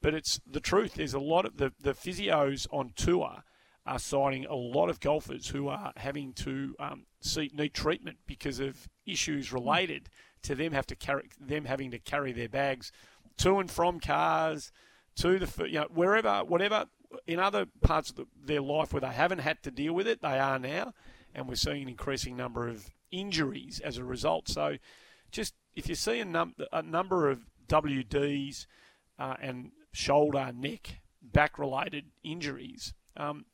[0.00, 0.94] But it's the truth.
[0.94, 3.44] There's a lot of the the physios on tour
[3.86, 8.60] are citing a lot of golfers who are having to um, seek need treatment because
[8.60, 10.08] of issues related
[10.42, 12.92] to them have to carry them having to carry their bags
[13.36, 14.70] to and from cars
[15.16, 16.86] to the you know wherever whatever
[17.26, 20.22] in other parts of the, their life where they haven't had to deal with it
[20.22, 20.92] they are now
[21.34, 24.48] and we're seeing an increasing number of injuries as a result.
[24.48, 24.76] So
[25.30, 28.66] just if you see a, num- a number of WDs
[29.18, 33.44] uh, and shoulder neck back related injuries um,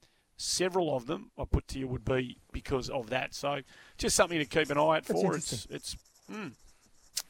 [0.41, 3.59] several of them I put to you would be because of that so
[3.99, 5.97] just something to keep an eye out That's for it's it's
[6.31, 6.53] mm,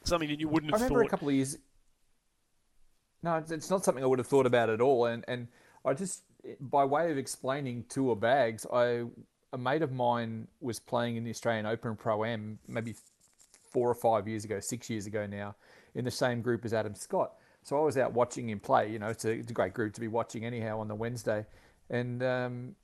[0.03, 1.57] something that you wouldn't I have remember thought a couple of years.
[3.21, 5.05] No, it's- it's not something I would have thought about at all.
[5.05, 5.47] And and
[5.83, 6.23] I just,
[6.61, 9.05] by way of explaining tour bags, I
[9.51, 12.93] a mate of mine was playing in the Australian Open Pro Am maybe
[13.71, 15.55] four or five years ago, six years ago now,
[15.95, 17.33] in the same group as Adam Scott.
[17.63, 18.91] So I was out watching him play.
[18.91, 21.45] You know, it's a, it's a great group to be watching anyhow on the Wednesday,
[21.89, 22.21] and.
[22.23, 22.75] Um,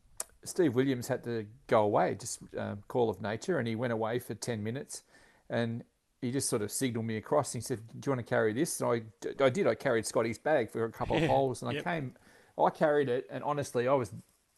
[0.48, 4.20] Steve Williams had to go away, just um, call of nature, and he went away
[4.20, 5.04] for 10 minutes.
[5.50, 5.84] And
[6.22, 7.54] he just sort of signaled me across.
[7.54, 9.68] And he said, "Do you want to carry this?" And I, I did.
[9.68, 11.86] I carried Scotty's bag for a couple of holes, and yep.
[11.86, 12.14] I came.
[12.58, 14.12] I carried it, and honestly, I was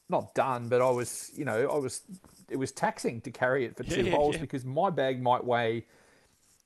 [0.10, 2.02] not done, but I was, you know, I was.
[2.50, 4.42] It was taxing to carry it for two Yeah, holes yeah.
[4.42, 5.86] because my bag might weigh,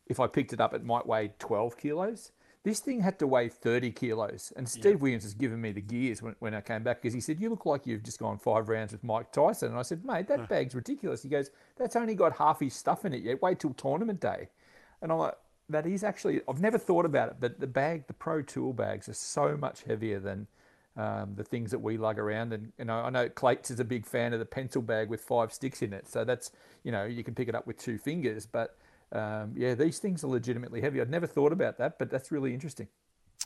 [0.06, 2.32] if I picked it up, it might weigh 12 kilos.
[2.64, 4.54] This thing had to weigh 30 kilos.
[4.56, 7.20] And Steve Williams has given me the gears when, when I came back because he
[7.20, 9.70] said, You look like you've just gone five rounds with Mike Tyson.
[9.70, 11.24] And I said, Mate, that bag's ridiculous.
[11.24, 13.42] He goes, That's only got half his stuff in it yet.
[13.42, 14.50] Wait till tournament day.
[15.02, 15.38] And I'm like,
[15.70, 19.10] That is actually, I've never thought about it, but the bag, the Pro Tool bags
[19.10, 20.46] are so much heavier than
[20.98, 22.54] um, the things that we lug around.
[22.54, 25.22] And, you know, I know Clates is a big fan of the pencil bag with
[25.22, 26.08] five sticks in it.
[26.08, 26.52] So that's,
[26.84, 28.46] you know, you can pick it up with two fingers.
[28.46, 28.78] But
[29.12, 31.02] um, yeah, these things are legitimately heavy.
[31.02, 32.88] I'd never thought about that, but that's really interesting.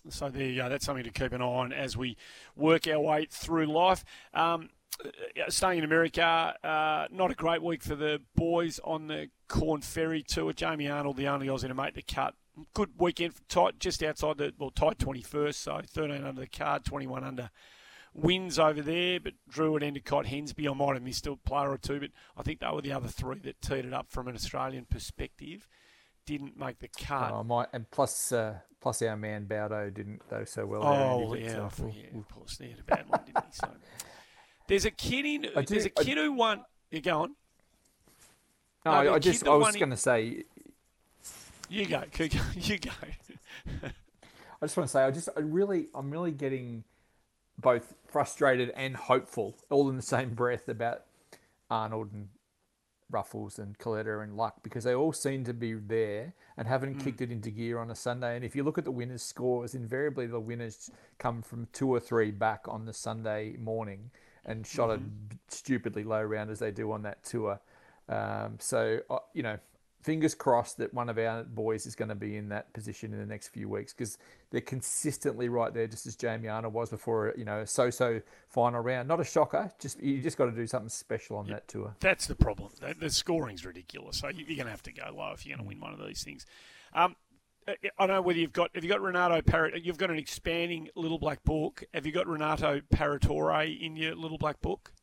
[0.10, 0.70] So there you go.
[0.70, 2.18] That's something to keep an eye on as we
[2.56, 4.04] work our way through life.
[4.34, 4.70] Um,
[5.04, 5.10] uh,
[5.50, 10.24] staying in America, uh, not a great week for the boys on the Korn Ferry
[10.24, 10.54] tour.
[10.54, 12.36] Jamie Arnold, the only Aussie to make the cut.
[12.74, 17.24] Good weekend, tight, just outside the well, tight 21st, so 13 under the card, 21
[17.24, 17.50] under
[18.16, 19.20] wins over there.
[19.20, 22.42] But Drew and Endycott, Hensby, I might have missed a player or two, but I
[22.42, 25.68] think they were the other three that teed it up from an Australian perspective.
[26.26, 27.32] Didn't make the cut.
[27.32, 30.82] Oh, my, and plus, uh, plus our man Bowdo didn't go so well.
[30.84, 32.16] Oh, there, yeah, So I we'll- forget.
[32.16, 33.52] Of course, they had a bad one, didn't he?
[33.52, 33.70] So,
[34.68, 35.42] there's a kid in.
[35.44, 36.64] Do- there's a I- kid who won.
[36.90, 37.36] You go on.
[38.86, 40.44] No, No, the I just I was going to say,
[41.70, 42.04] You go.
[42.56, 42.92] You go.
[43.84, 46.84] I just want to say, I just I really, I'm really getting
[47.60, 51.02] both frustrated and hopeful, all in the same breath about
[51.70, 52.30] Arnold and
[53.12, 57.20] Ruffels and Coletta and Luck because they all seem to be there and haven't kicked
[57.20, 58.38] it into gear on a Sunday.
[58.38, 60.90] And if you look at the winners' scores, invariably the winners
[61.20, 64.12] come from two or three back on the Sunday morning
[64.46, 65.02] and shot a
[65.50, 67.60] stupidly low round as they do on that tour.
[68.08, 69.58] Um, so uh, you know,
[70.06, 73.20] fingers crossed that one of our boys is going to be in that position in
[73.20, 74.20] the next few weeks because
[74.52, 77.34] they're consistently right there, just as Jamie Arnold was before.
[77.36, 79.72] You know, a so-so final round, not a shocker.
[79.80, 81.96] Just you just got to do something special on that tour.
[82.00, 82.70] That's the problem.
[82.80, 84.20] The, the scoring's ridiculous.
[84.20, 86.00] So you- you're going to have to go low if you're going to win one
[86.00, 86.46] of these things.
[86.94, 87.16] Um,
[87.68, 89.84] I I don't know whether you've got have you got Renato Parrot.
[89.84, 91.84] You've got an expanding little black book.
[91.96, 94.94] Have you got Renato Paratore in your little black book?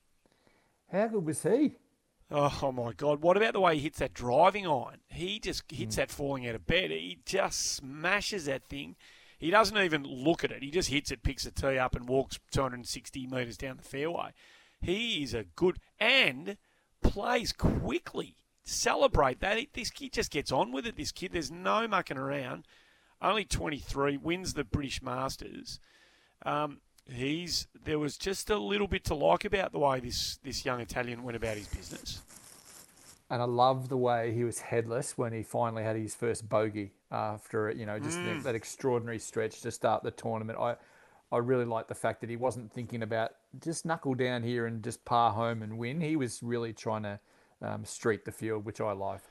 [0.92, 1.76] How good was he?
[2.34, 3.20] Oh my God!
[3.20, 5.00] What about the way he hits that driving iron?
[5.08, 5.98] He just hits Mm.
[5.98, 6.90] that falling out of bed.
[6.90, 8.96] He just smashes that thing.
[9.38, 10.62] He doesn't even look at it.
[10.62, 14.30] He just hits it, picks a tee up, and walks 260 metres down the fairway.
[14.80, 16.56] He is a good and
[17.02, 18.36] plays quickly.
[18.64, 19.58] Celebrate that.
[19.74, 20.96] This kid just gets on with it.
[20.96, 22.66] This kid, there's no mucking around.
[23.20, 25.80] Only 23, wins the British Masters.
[26.46, 26.80] Um,
[27.10, 30.80] he's there was just a little bit to like about the way this this young
[30.80, 32.20] Italian went about his business.
[33.30, 36.92] And I love the way he was headless when he finally had his first bogey
[37.10, 38.42] after you know just Mm.
[38.42, 40.58] that extraordinary stretch to start the tournament.
[40.58, 40.76] I
[41.30, 44.84] I really like the fact that he wasn't thinking about just knuckle down here and
[44.84, 46.00] just par home and win.
[46.00, 47.20] He was really trying to
[47.62, 49.22] um, street the field, which I like.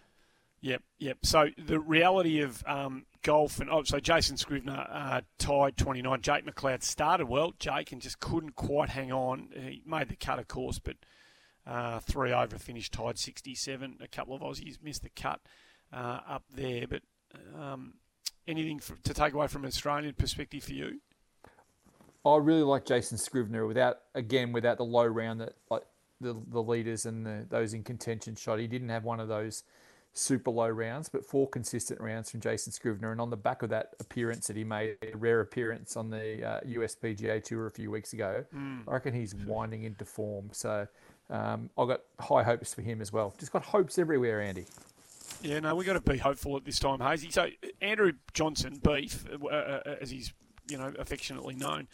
[0.62, 1.18] Yep, yep.
[1.24, 6.22] So the reality of um, golf and oh, so Jason Scrivener uh, tied 29.
[6.22, 9.50] Jake McLeod started well, Jake, and just couldn't quite hang on.
[9.56, 10.96] He made the cut, of course, but
[11.66, 13.98] uh, three over finished tied 67.
[14.02, 15.40] A couple of Aussies missed the cut
[15.94, 17.02] uh, up there, but
[17.58, 17.96] um,
[18.48, 21.00] anything for, to take away from an Australian perspective for you?
[22.26, 25.84] I really like Jason Scrivener without again without the low round that like
[26.20, 28.60] the the leaders and the, those in contention shot.
[28.60, 29.64] He didn't have one of those
[30.14, 33.12] super low rounds, but four consistent rounds from Jason Scrivener.
[33.12, 36.46] And on the back of that appearance that he made, a rare appearance on the
[36.46, 38.44] uh, US PGA Tour a few weeks ago,
[38.88, 40.50] I reckon he's winding into form.
[40.52, 40.88] So
[41.30, 43.34] um, I've got high hopes for him as well.
[43.40, 44.66] Just got hopes everywhere, Andy.
[45.42, 47.32] Yeah, no, we've got to be hopeful at this time, Hazy.
[47.32, 47.48] So
[47.82, 50.34] Andrew Johnston, Beef, uh, uh, as he's
[50.70, 51.88] you know affectionately known,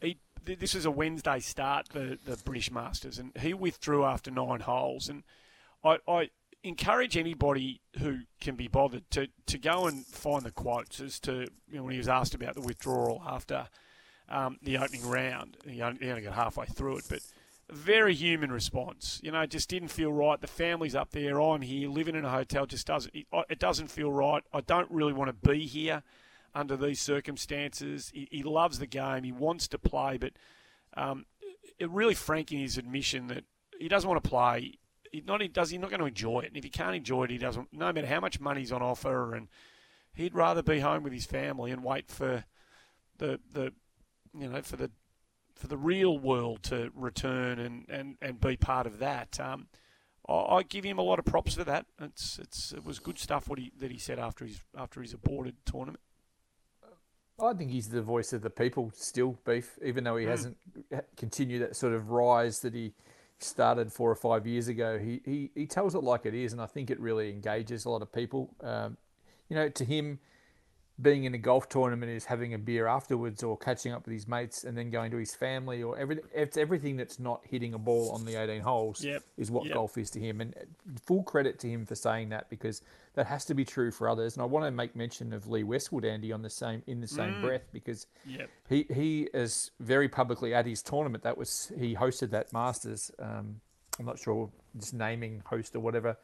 [0.00, 4.60] he, this was a Wednesday start, the the British Masters, and he withdrew after nine
[4.60, 5.08] holes.
[5.08, 5.24] And
[5.84, 6.30] I, I
[6.62, 11.46] encourage anybody who can be bothered to, to go and find the quotes as to
[11.70, 13.68] you know, when he was asked about the withdrawal after
[14.28, 15.56] um, the opening round.
[15.66, 17.20] He only, he only got halfway through it, but
[17.68, 19.20] a very human response.
[19.22, 20.40] You know, just didn't feel right.
[20.40, 21.40] The family's up there.
[21.40, 22.66] I'm here, living in a hotel.
[22.66, 23.14] Just doesn't.
[23.14, 24.42] It, it doesn't feel right.
[24.52, 26.02] I don't really want to be here
[26.54, 28.10] under these circumstances.
[28.14, 29.24] He, he loves the game.
[29.24, 30.32] He wants to play, but
[30.96, 31.26] um,
[31.78, 33.44] it really frank in his admission that
[33.78, 34.78] he doesn't want to play.
[35.10, 35.70] He not he does.
[35.70, 36.48] He's not going to enjoy it.
[36.48, 37.72] And if he can't enjoy it, he doesn't.
[37.72, 39.48] No matter how much money's on offer, and
[40.14, 42.44] he'd rather be home with his family and wait for
[43.18, 43.72] the the
[44.38, 44.90] you know for the
[45.54, 49.38] for the real world to return and, and, and be part of that.
[49.38, 49.66] Um,
[50.26, 51.86] I, I give him a lot of props for that.
[52.00, 55.12] It's it's it was good stuff what he that he said after his after his
[55.12, 56.00] aborted tournament.
[57.42, 60.58] I think he's the voice of the people still, Beef, even though he hasn't
[61.16, 62.92] continued that sort of rise that he
[63.42, 64.98] started four or five years ago.
[64.98, 67.90] He, he, he tells it like it is, and I think it really engages a
[67.90, 68.54] lot of people.
[68.62, 68.96] Um,
[69.48, 70.20] you know, to him,
[71.02, 74.26] being in a golf tournament is having a beer afterwards or catching up with his
[74.28, 76.24] mates and then going to his family or everything.
[76.34, 79.74] It's everything that's not hitting a ball on the 18 holes Yep, is what yep.
[79.74, 80.40] golf is to him.
[80.40, 80.54] And
[81.06, 82.82] full credit to him for saying that because
[83.14, 84.34] that has to be true for others.
[84.36, 87.08] And I want to make mention of Lee Westwood, Andy, on the same in the
[87.08, 87.42] same Mm.
[87.42, 88.50] breath because Yep.
[88.68, 91.22] he he is very publicly at his tournament.
[91.24, 93.10] That was he hosted that Masters.
[93.18, 93.60] Um,
[93.98, 96.16] I'm not sure just naming host or whatever,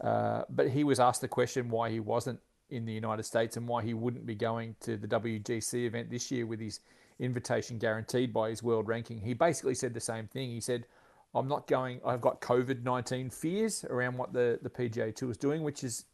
[0.00, 2.40] uh, but he was asked the question why he wasn't
[2.70, 6.30] in the United States and why he wouldn't be going to the WGC event this
[6.30, 6.80] year with his
[7.18, 9.20] invitation guaranteed by his world ranking.
[9.20, 10.50] He basically said the same thing.
[10.50, 10.86] He said,
[11.34, 12.00] "I'm not going.
[12.04, 16.06] I've got COVID 19 fears around what the the PGA Tour is doing, which is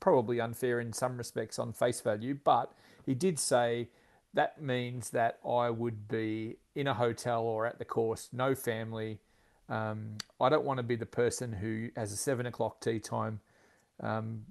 [0.00, 2.72] probably unfair in some respects on face value, but
[3.06, 3.88] he did say
[4.34, 9.20] that means that I would be in a hotel or at the course, no family.
[9.68, 13.40] Um, I don't want to be the person who has a seven o'clock tea time,
[14.00, 14.42] um,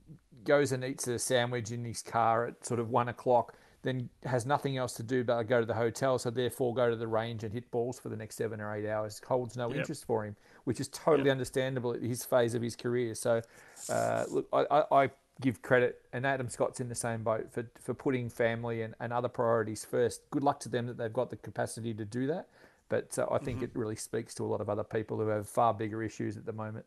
[0.43, 4.45] goes and eats a sandwich in his car at sort of one o'clock, then has
[4.45, 7.43] nothing else to do but go to the hotel, so therefore go to the range
[7.43, 9.19] and hit balls for the next seven or eight hours.
[9.27, 9.77] Holds no Yep.
[9.77, 10.35] interest for him,
[10.65, 13.15] which is totally understandable at his phase of his career.
[13.15, 13.41] So,
[13.89, 15.09] uh, look, I, I, I
[15.41, 19.11] give credit, and Adam Scott's in the same boat for, for putting family and, and
[19.11, 20.29] other priorities first.
[20.29, 22.47] Good luck to them that they've got the capacity to do that.
[22.89, 25.47] But uh, I think it really speaks to a lot of other people who have
[25.47, 26.85] far bigger issues at the moment.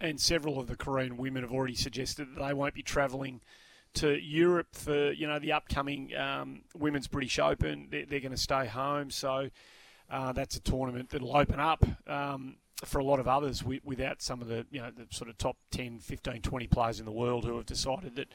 [0.00, 3.40] And several of the Korean women have already suggested that they won't be travelling
[3.94, 7.88] to Europe for you know the upcoming um, Women's British Open.
[7.90, 9.48] They're, they're going to stay home, so
[10.10, 14.20] uh, that's a tournament that'll open up um, for a lot of others wi- without
[14.22, 17.12] some of the you know the sort of top 10, 15, 20 players in the
[17.12, 18.28] world who have decided that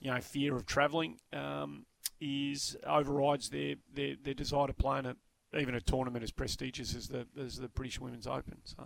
[0.00, 1.84] you know fear of travelling um,
[2.20, 5.16] is overrides their, their their desire to play in a
[5.54, 8.58] even a tournament as prestigious as the as the British Women's Open.
[8.64, 8.84] So.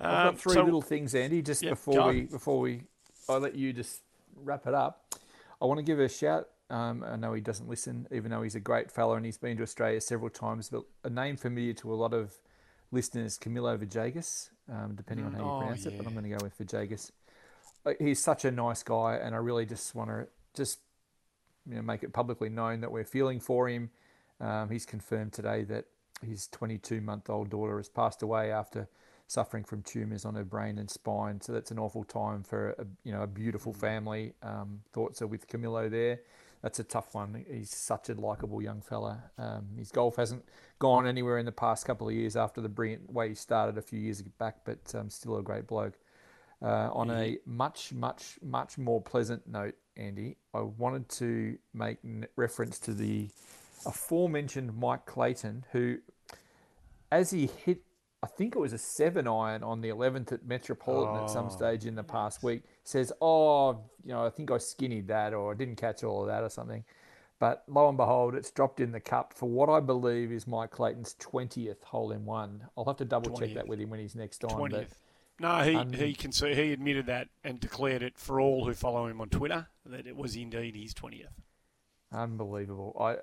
[0.00, 1.42] I've Um, got three so- little things, Andy.
[1.42, 2.84] Just Yep, before we before we,
[3.28, 4.02] I let you just
[4.36, 5.14] wrap it up.
[5.60, 6.48] I want to give a shout.
[6.70, 9.56] Um, I know he doesn't listen, even though he's a great fellow and he's been
[9.56, 10.68] to Australia several times.
[10.70, 12.38] But a name familiar to a lot of
[12.92, 16.06] listeners Camilo Villegas, um, depending on how you Oh, pronounce it, but.
[16.06, 17.10] I'm going to go with Villegas.
[17.84, 20.78] Uh, He's such a nice guy, and I really just want to just
[21.68, 23.90] you know, make it publicly known that we're feeling for him.
[24.40, 25.86] Um, he's confirmed today that
[26.24, 28.88] his 22 month old daughter has passed away after
[29.30, 31.40] suffering from tumours on her brain and spine.
[31.40, 34.34] So that's an awful time for a, you know a beautiful family.
[34.42, 36.20] Um, thoughts are with Camilo there.
[36.62, 37.44] That's a tough one.
[37.48, 39.22] He's such a likable young fella.
[39.38, 40.44] Um, his golf hasn't
[40.80, 43.82] gone anywhere in the past couple of years after the brilliant way he started a
[43.82, 45.94] few years back, but um, still a great bloke.
[46.60, 51.98] Uh, on a much, much, much more pleasant note, Andy, I wanted to make
[52.36, 53.30] reference to the
[53.86, 55.98] aforementioned Mike Clayton, who,
[57.10, 57.78] as he hit,
[58.22, 61.48] I think it was a seven iron on the 11th at Metropolitan at some Oh,
[61.48, 63.72] stage in the past week, says, Oh,
[64.04, 66.50] you know, I think I skinnied that or I didn't catch all of that or
[66.50, 66.84] something.
[67.38, 70.70] But lo and behold, it's dropped in the cup for what I believe is Mike
[70.70, 72.66] Clayton's 20th hole in one.
[72.76, 74.50] I'll have to double check that with him when he's next on.
[74.50, 74.98] but- Twentieth.
[75.38, 78.74] No, he, Um, he can see, he admitted that and declared it for all who
[78.74, 81.32] follow him on Twitter that it was indeed his twentieth.
[82.12, 82.94] Unbelievable.
[83.00, 83.16] I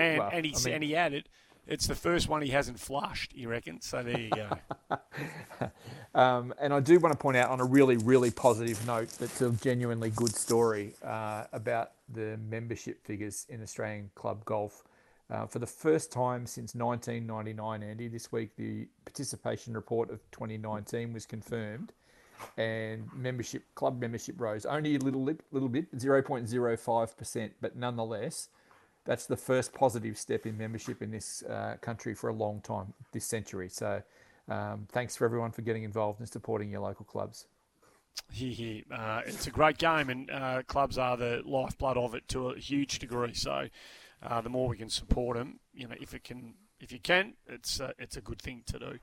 [0.00, 1.28] And well, and he I mean- and he added,
[1.66, 3.34] it's the first one he hasn't flushed.
[3.34, 3.80] You reckon?
[3.80, 4.50] So there you go.
[6.16, 9.42] Um, and I do want to point out on a really, really positive note that's
[9.42, 14.82] a genuinely good story uh, about the membership figures in Australian club golf.
[15.28, 21.12] Uh, for the first time since 1999, Andy, this week the participation report of 2019
[21.12, 21.92] was confirmed,
[22.56, 25.22] and membership club membership rose only a little
[25.52, 28.48] little bit, 0.05 percent, but nonetheless,
[29.06, 32.92] that's the first positive step in membership in this uh, country for a long time,
[33.12, 33.68] this century.
[33.68, 34.02] So,
[34.48, 37.46] um, thanks for everyone for getting involved and supporting your local clubs.
[38.32, 38.82] Here.
[38.90, 42.58] Uh, it's a great game, and uh, clubs are the lifeblood of it to a
[42.58, 43.34] huge degree.
[43.34, 43.68] So,
[44.22, 47.34] uh, the more we can support them, you know, if it can, if you can,
[47.46, 48.98] it's uh, it's a good thing to do.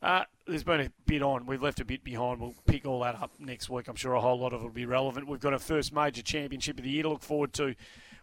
[0.00, 1.46] Uh, there's been a bit on.
[1.46, 2.40] We've left a bit behind.
[2.40, 3.86] We'll pick all that up next week.
[3.86, 5.28] I'm sure a whole lot of it will be relevant.
[5.28, 7.76] We've got a first major championship of the year to look forward to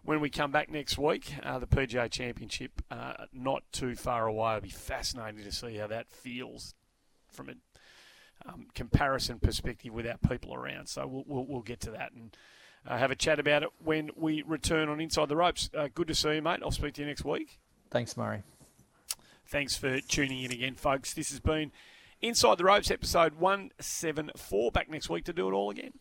[0.03, 1.33] when we come back next week.
[1.43, 4.57] Uh, the PGA Championship, uh, not too far away.
[4.57, 6.73] It'll be fascinating to see how that feels
[7.31, 7.53] from a
[8.45, 10.87] um, comparison perspective without people around.
[10.87, 12.35] So we'll, we'll, we'll get to that and
[12.87, 15.69] uh, have a chat about it when we return on Inside the Ropes.
[15.77, 16.59] Uh, good to see you, mate.
[16.63, 17.59] I'll speak to you next week.
[17.91, 18.43] Thanks, Murray.
[19.45, 21.13] Thanks for tuning in again, folks.
[21.13, 21.71] This has been
[22.21, 24.71] Inside the Ropes, episode 174.
[24.71, 25.93] Back next week to do it all again.